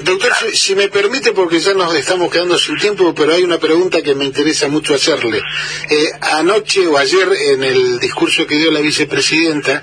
Doctor, 0.01 0.33
si, 0.33 0.57
si 0.57 0.75
me 0.77 0.89
permite, 0.89 1.33
porque 1.33 1.59
ya 1.59 1.75
nos 1.75 1.93
estamos 1.95 2.31
quedando 2.31 2.57
sin 2.57 2.79
tiempo, 2.79 3.13
pero 3.15 3.35
hay 3.35 3.43
una 3.43 3.59
pregunta 3.59 4.01
que 4.01 4.15
me 4.15 4.25
interesa 4.25 4.69
mucho 4.69 4.95
hacerle. 4.95 5.43
Eh, 5.91 6.11
anoche 6.21 6.87
o 6.87 6.97
ayer, 6.97 7.29
en 7.53 7.65
el 7.65 7.99
discurso 7.99 8.47
que 8.47 8.57
dio 8.57 8.71
la 8.71 8.81
vicepresidenta, 8.81 9.83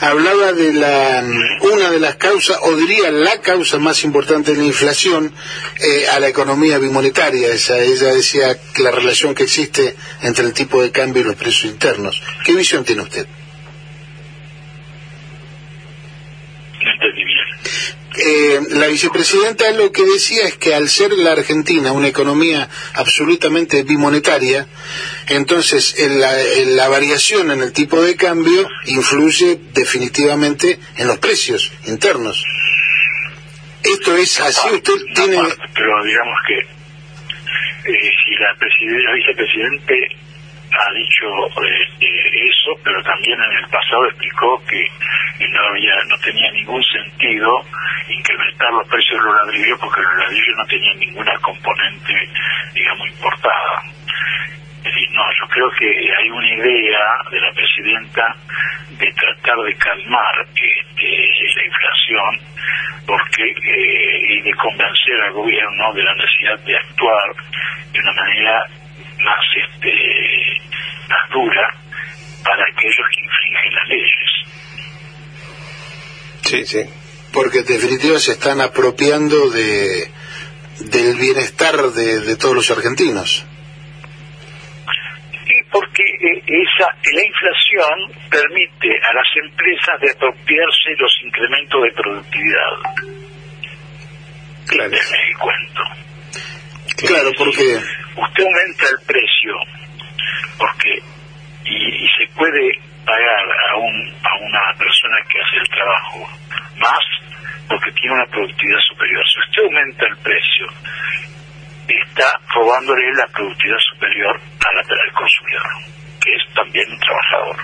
hablaba 0.00 0.52
de 0.52 0.72
la 0.72 1.24
una 1.62 1.90
de 1.90 1.98
las 1.98 2.14
causas, 2.14 2.58
o 2.62 2.76
diría 2.76 3.10
la 3.10 3.40
causa 3.40 3.78
más 3.78 4.04
importante 4.04 4.52
de 4.52 4.58
la 4.58 4.64
inflación, 4.64 5.34
eh, 5.80 6.06
a 6.12 6.20
la 6.20 6.28
economía 6.28 6.78
bimonetaria. 6.78 7.48
Esa, 7.48 7.80
ella 7.82 8.14
decía 8.14 8.56
que 8.72 8.82
la 8.82 8.92
relación 8.92 9.34
que 9.34 9.42
existe 9.42 9.96
entre 10.22 10.44
el 10.44 10.52
tipo 10.52 10.80
de 10.80 10.92
cambio 10.92 11.22
y 11.22 11.26
los 11.26 11.36
precios 11.36 11.72
internos. 11.72 12.22
¿Qué 12.44 12.54
visión 12.54 12.84
tiene 12.84 13.02
usted? 13.02 13.26
No 16.84 16.92
entendí 16.92 17.24
bien. 17.24 17.55
Eh, 18.18 18.60
la 18.70 18.86
vicepresidenta 18.86 19.70
lo 19.72 19.92
que 19.92 20.02
decía 20.04 20.46
es 20.46 20.56
que 20.56 20.74
al 20.74 20.88
ser 20.88 21.12
la 21.12 21.32
Argentina 21.32 21.92
una 21.92 22.08
economía 22.08 22.66
absolutamente 22.94 23.82
bimonetaria, 23.82 24.66
entonces 25.28 25.98
en 25.98 26.18
la, 26.18 26.40
en 26.40 26.76
la 26.76 26.88
variación 26.88 27.50
en 27.50 27.60
el 27.60 27.72
tipo 27.72 28.00
de 28.02 28.16
cambio 28.16 28.66
influye 28.86 29.60
definitivamente 29.74 30.78
en 30.96 31.08
los 31.08 31.18
precios 31.18 31.70
internos. 31.84 32.42
Esto 33.84 34.16
es 34.16 34.40
así, 34.40 34.66
usted 34.72 34.94
tiene... 35.14 35.36
pero 35.74 36.04
digamos 36.04 36.38
que 36.48 36.58
eh, 37.92 38.12
si 38.24 38.34
la, 38.40 39.08
la 39.08 39.14
vicepresidente 39.14 39.94
ha 40.76 40.92
dicho 40.92 41.26
eh, 41.64 42.48
eso, 42.50 42.72
pero 42.84 43.02
también 43.02 43.38
en 43.40 43.64
el 43.64 43.70
pasado 43.70 44.06
explicó 44.06 44.62
que 44.68 44.86
no 45.48 45.60
había, 45.68 45.94
no 46.08 46.18
tenía 46.18 46.50
ningún 46.52 46.82
sentido 46.84 47.48
incrementar 48.08 48.70
los 48.72 48.88
precios 48.88 49.18
de 49.18 49.24
los 49.24 49.34
ladrillos 49.34 49.78
porque 49.80 50.02
los 50.02 50.16
ladrillos 50.16 50.56
no 50.56 50.66
tenían 50.66 50.98
ninguna 50.98 51.38
componente, 51.38 52.14
digamos, 52.74 53.08
importada. 53.08 53.82
Es 54.78 54.84
decir, 54.84 55.10
no, 55.12 55.22
yo 55.40 55.48
creo 55.48 55.70
que 55.70 55.86
hay 55.86 56.30
una 56.30 56.54
idea 56.54 57.00
de 57.30 57.40
la 57.40 57.52
presidenta 57.52 58.36
de 58.90 59.12
tratar 59.12 59.58
de 59.64 59.74
calmar 59.76 60.46
este, 60.54 61.56
la 61.56 61.64
inflación 61.64 62.56
porque 63.06 63.42
eh, 63.42 64.38
y 64.38 64.40
de 64.42 64.54
convencer 64.54 65.20
al 65.26 65.32
gobierno 65.32 65.92
de 65.92 66.02
la 66.02 66.14
necesidad 66.14 66.58
de 66.60 66.76
actuar 66.76 67.34
de 67.92 68.00
una 68.00 68.12
manera 68.12 68.66
más 69.18 69.44
este 69.56 70.55
más 71.08 71.30
dura 71.30 71.74
para 72.42 72.64
aquellos 72.64 73.06
que 73.12 73.20
infringen 73.20 73.74
las 73.74 73.88
leyes. 73.88 74.30
Sí, 76.42 76.66
sí. 76.66 76.84
Porque 77.32 77.58
en 77.58 77.66
definitiva 77.66 78.18
se 78.18 78.32
están 78.32 78.60
apropiando 78.60 79.50
de 79.50 80.10
del 80.78 81.16
bienestar 81.16 81.74
de, 81.92 82.20
de 82.20 82.36
todos 82.36 82.54
los 82.54 82.70
argentinos. 82.70 83.46
Y 85.48 85.70
porque 85.70 86.02
eh, 86.02 86.42
esa 86.46 86.88
la 87.12 87.24
inflación 87.24 88.28
permite 88.30 88.88
a 89.02 89.14
las 89.14 89.26
empresas 89.42 90.00
de 90.00 90.10
apropiarse 90.10 90.90
los 90.98 91.12
incrementos 91.24 91.82
de 91.82 91.92
productividad. 91.92 92.72
Claro. 94.66 94.92
Este 94.92 95.16
cuento. 95.38 95.82
Claro, 97.06 97.30
porque 97.36 97.76
usted 98.16 98.44
aumenta 98.44 98.88
el 98.90 99.06
precio 99.06 99.52
porque 100.58 101.02
y, 101.64 102.06
se 102.16 102.26
puede 102.34 102.78
pagar 103.04 103.44
a, 103.72 103.76
un, 103.76 104.14
a 104.22 104.34
una 104.40 104.78
persona 104.78 105.16
que 105.28 105.38
hace 105.40 105.56
el 105.58 105.68
trabajo 105.68 106.28
más 106.78 107.04
porque 107.68 107.90
tiene 107.92 108.14
una 108.14 108.26
productividad 108.26 108.78
superior. 108.88 109.24
Si 109.26 109.40
usted 109.40 109.62
aumenta 109.64 110.06
el 110.06 110.16
precio, 110.18 110.66
está 111.88 112.40
robándole 112.54 113.12
la 113.14 113.26
productividad 113.28 113.78
superior 113.92 114.36
a 114.36 114.74
la, 114.74 114.80
al 114.80 115.12
consumidor, 115.12 115.68
que 116.20 116.30
es 116.34 116.54
también 116.54 116.92
un 116.92 117.00
trabajador. 117.00 117.56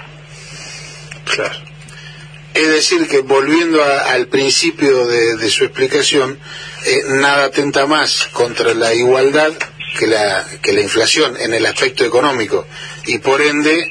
Claro. 1.35 1.73
Es 2.55 2.69
decir, 2.69 3.09
que 3.09 3.21
volviendo 3.21 3.83
al 3.83 4.27
principio 4.29 5.07
de, 5.07 5.49
su 5.49 5.65
explicación, 5.65 6.39
eh, 6.85 7.03
nada 7.07 7.47
atenta 7.47 7.87
más 7.87 8.29
contra 8.33 8.75
la 8.75 8.93
igualdad 8.93 9.53
que 9.99 10.07
la, 10.07 10.45
que 10.63 10.73
la 10.73 10.81
inflación 10.81 11.37
en 11.39 11.55
el 11.55 11.67
aspecto 11.67 12.05
económico 12.05 12.67
y 13.07 13.19
por 13.19 13.41
ende 13.41 13.89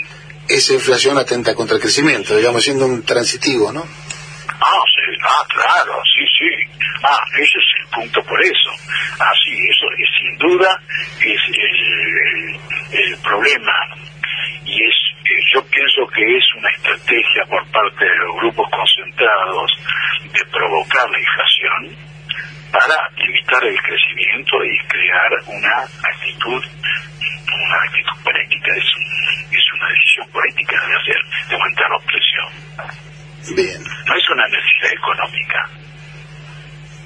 esa 0.49 0.73
inflación 0.73 1.17
atenta 1.17 1.55
contra 1.55 1.75
el 1.75 1.81
crecimiento, 1.81 2.35
digamos, 2.35 2.63
siendo 2.63 2.85
un 2.85 3.03
transitivo, 3.03 3.71
¿no? 3.71 3.85
Ah, 4.59 4.83
ah, 5.23 5.45
claro, 5.47 5.93
sí, 6.03 6.25
sí. 6.37 6.79
Ah, 7.03 7.23
ese 7.33 7.57
es 7.57 7.81
el 7.81 7.87
punto 7.87 8.23
por 8.23 8.43
eso. 8.43 8.69
Ah, 9.19 9.31
sí, 9.43 9.51
eso 9.51 9.85
es 9.97 10.09
sin 10.19 10.37
duda 10.37 10.81
es 11.19 11.41
el, 11.47 12.59
el 12.99 13.17
problema 13.17 13.73
y 14.65 14.83
es 14.83 14.95
yo 15.53 15.63
pienso 15.65 16.07
que 16.13 16.37
es 16.37 16.43
una 16.57 16.69
estrategia 16.69 17.45
por 17.49 17.65
parte 17.71 18.05
de 18.05 18.15
los 18.17 18.35
grupos 18.37 18.69
concentrados 18.69 19.71
de 20.33 20.45
provocar 20.45 21.09
la 21.09 21.19
inflación 21.19 22.10
para 22.71 22.95
limitar 23.17 23.63
el 23.63 23.77
crecimiento 23.81 24.63
y 24.63 24.77
crear 24.87 25.31
una 25.47 25.83
actitud 25.83 26.63
una 27.51 27.77
actitud 27.83 28.23
política. 28.23 28.71
Es, 28.75 28.87
es 29.51 29.65
una 29.75 29.87
decisión 29.89 30.27
política 30.31 30.75
de 30.87 30.95
hacer 30.95 31.49
de 31.49 31.55
aumentar 31.55 31.89
los 31.89 32.03
precios 32.03 32.31
bien. 33.55 33.81
No 34.05 34.15
es 34.15 34.29
una 34.29 34.47
necesidad 34.47 34.91
económica. 34.93 35.59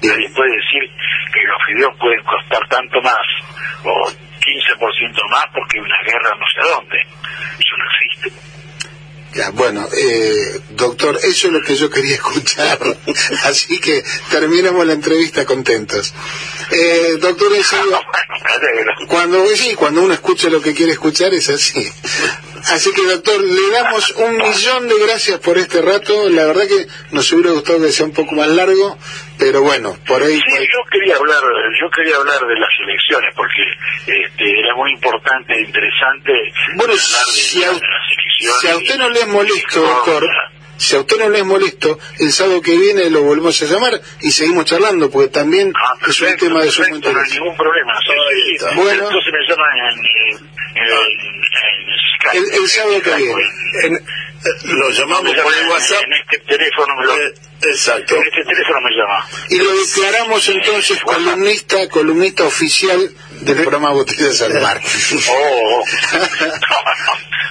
Nadie 0.02 0.28
puede 0.30 0.52
decir 0.54 0.84
que 1.32 1.42
los 1.42 1.60
fideos 1.66 1.94
pueden 1.98 2.22
costar 2.22 2.62
tanto 2.68 3.00
más 3.02 3.26
o 3.82 3.92
15% 4.06 5.30
más 5.30 5.46
porque 5.52 5.78
hay 5.78 5.84
una 5.84 6.02
guerra 6.04 6.30
no 6.38 6.46
sé 6.54 6.60
dónde. 6.70 6.98
No 7.76 7.84
existe 7.84 7.95
bueno, 9.52 9.86
eh, 9.92 10.60
doctor, 10.70 11.18
eso 11.22 11.48
es 11.48 11.52
lo 11.52 11.62
que 11.62 11.76
yo 11.76 11.90
quería 11.90 12.14
escuchar, 12.16 12.78
así 13.44 13.78
que 13.80 14.02
terminamos 14.30 14.86
la 14.86 14.94
entrevista 14.94 15.44
contentos. 15.44 16.14
Eh, 16.70 17.16
doctor, 17.20 17.52
cuando, 19.08 19.46
sí, 19.48 19.74
cuando 19.74 20.02
uno 20.02 20.14
escucha 20.14 20.48
lo 20.48 20.60
que 20.60 20.74
quiere 20.74 20.92
escuchar 20.92 21.32
es 21.34 21.48
así. 21.48 21.86
Así 22.68 22.90
que, 22.92 23.02
doctor, 23.04 23.40
le 23.40 23.70
damos 23.70 24.10
un 24.16 24.38
millón 24.38 24.88
de 24.88 24.94
gracias 25.06 25.38
por 25.38 25.56
este 25.56 25.82
rato. 25.82 26.28
La 26.28 26.46
verdad 26.46 26.66
que 26.66 26.86
nos 27.12 27.30
hubiera 27.32 27.52
gustado 27.52 27.80
que 27.80 27.92
sea 27.92 28.06
un 28.06 28.12
poco 28.12 28.34
más 28.34 28.48
largo, 28.48 28.98
pero 29.38 29.62
bueno, 29.62 29.96
por 30.06 30.20
ahí... 30.20 30.34
Sí, 30.34 30.58
yo 30.58 30.82
quería 30.90 31.16
hablar, 31.16 31.42
yo 31.80 31.88
quería 31.94 32.16
hablar 32.16 32.40
de 32.40 32.58
las 32.58 32.70
elecciones 32.82 33.32
porque 33.36 33.62
este, 34.06 34.60
era 34.60 34.74
muy 34.74 34.92
importante 34.92 35.54
e 35.54 35.62
interesante 35.62 36.32
bueno, 36.74 36.94
hablar 36.94 37.26
de, 37.26 37.32
si 37.32 37.62
a, 37.62 37.66
las 37.68 37.78
elecciones. 37.78 38.25
Si 38.38 38.68
a 38.68 38.76
usted 38.76 38.96
no 38.98 39.08
le 39.08 39.20
es 39.20 39.28
molesto, 39.28 39.80
doctor, 39.80 40.26
si 40.76 40.94
a 40.96 41.00
usted 41.00 41.16
no 41.18 41.28
le 41.30 41.38
es 41.38 41.44
molesto, 41.44 41.98
el 42.18 42.32
sábado 42.32 42.60
que 42.60 42.76
viene 42.76 43.08
lo 43.08 43.22
volvemos 43.22 43.60
a 43.62 43.64
llamar 43.64 44.00
y 44.20 44.30
seguimos 44.30 44.66
charlando, 44.66 45.10
porque 45.10 45.28
también 45.28 45.72
ah, 45.74 45.94
es 46.06 46.20
un 46.20 46.36
tema 46.36 46.62
de 46.62 46.70
sumo 46.70 46.94
interés. 46.94 47.14
No 47.14 47.22
hay 47.22 47.30
ningún 47.32 47.56
problema. 47.56 47.94
bueno, 48.74 49.04
entonces 49.04 49.32
me 49.32 49.46
llaman 49.48 49.78
en, 49.78 50.04
el, 52.34 52.52
el, 52.52 52.68
sábado 52.68 53.00
que 53.00 53.14
viene. 53.16 54.00
lo 54.64 54.90
llamamos 54.90 55.34
por 55.34 55.54
el 55.54 55.68
WhatsApp. 55.68 56.02
En 56.04 56.12
este 56.12 56.38
teléfono 56.40 56.96
me 56.96 57.06
lo... 57.06 57.14
Eh, 57.14 57.34
exacto. 57.62 58.16
En 58.16 58.22
este 58.24 58.44
teléfono 58.44 58.80
me 58.82 58.90
llama. 58.90 59.26
Y 59.48 59.56
lo 59.56 59.76
declaramos 59.76 60.48
entonces 60.48 61.00
columnista, 61.00 61.88
columnista 61.88 62.44
oficial 62.44 63.10
del 63.40 63.56
programa 63.56 63.92
Botellas 63.92 64.42
al 64.42 64.60
Mar. 64.60 64.80
Oh. 65.30 65.84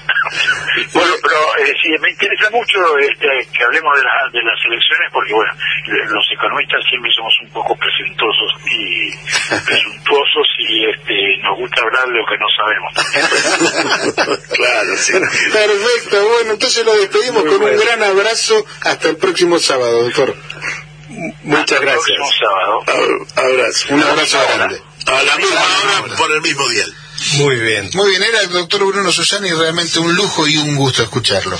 bueno, 0.93 1.13
pero 1.21 1.39
eh, 1.59 1.73
sí, 1.81 1.89
me 2.01 2.09
interesa 2.11 2.49
mucho 2.51 2.97
este, 2.99 3.27
que 3.51 3.63
hablemos 3.63 3.95
de, 3.95 4.01
de 4.37 4.43
las 4.43 4.59
elecciones 4.65 5.09
porque, 5.11 5.33
bueno, 5.33 5.51
los 5.87 6.25
economistas 6.31 6.81
siempre 6.89 7.11
somos 7.15 7.33
un 7.41 7.49
poco 7.51 7.75
presuntuosos 7.75 8.51
y 8.65 9.11
presuntuosos 9.65 10.47
y 10.59 10.89
este, 10.89 11.15
nos 11.43 11.57
gusta 11.57 11.81
hablar 11.81 12.07
de 12.07 12.17
lo 12.17 12.25
que 12.25 12.37
no 12.37 12.47
sabemos. 12.55 12.91
claro, 14.55 14.97
sí. 14.97 15.13
Perfecto, 15.13 16.27
bueno, 16.29 16.51
entonces 16.53 16.85
lo 16.85 16.95
despedimos 16.95 17.43
con 17.43 17.63
un 17.63 17.77
gran 17.77 18.03
abrazo 18.03 18.65
hasta 18.81 19.09
el 19.09 19.17
próximo 19.17 19.59
sábado, 19.59 20.03
doctor. 20.03 20.35
Muchas 21.43 21.81
gracias. 21.81 22.19
Abrazo. 23.35 23.93
Un 23.93 24.03
abrazo 24.03 24.37
grande. 24.55 24.81
A 25.05 25.23
la 25.23 25.37
misma 25.37 25.61
hora 25.61 26.15
por 26.17 26.31
el 26.31 26.41
mismo 26.41 26.67
día. 26.69 26.85
Muy 27.37 27.55
bien. 27.59 27.89
Muy 27.93 28.09
bien, 28.09 28.23
era 28.23 28.41
el 28.41 28.49
doctor 28.49 28.85
Bruno 28.85 29.11
Susani 29.11 29.49
realmente 29.49 29.99
un 29.99 30.15
lujo 30.15 30.47
y 30.47 30.57
un 30.57 30.75
gusto 30.75 31.03
escucharlo. 31.03 31.53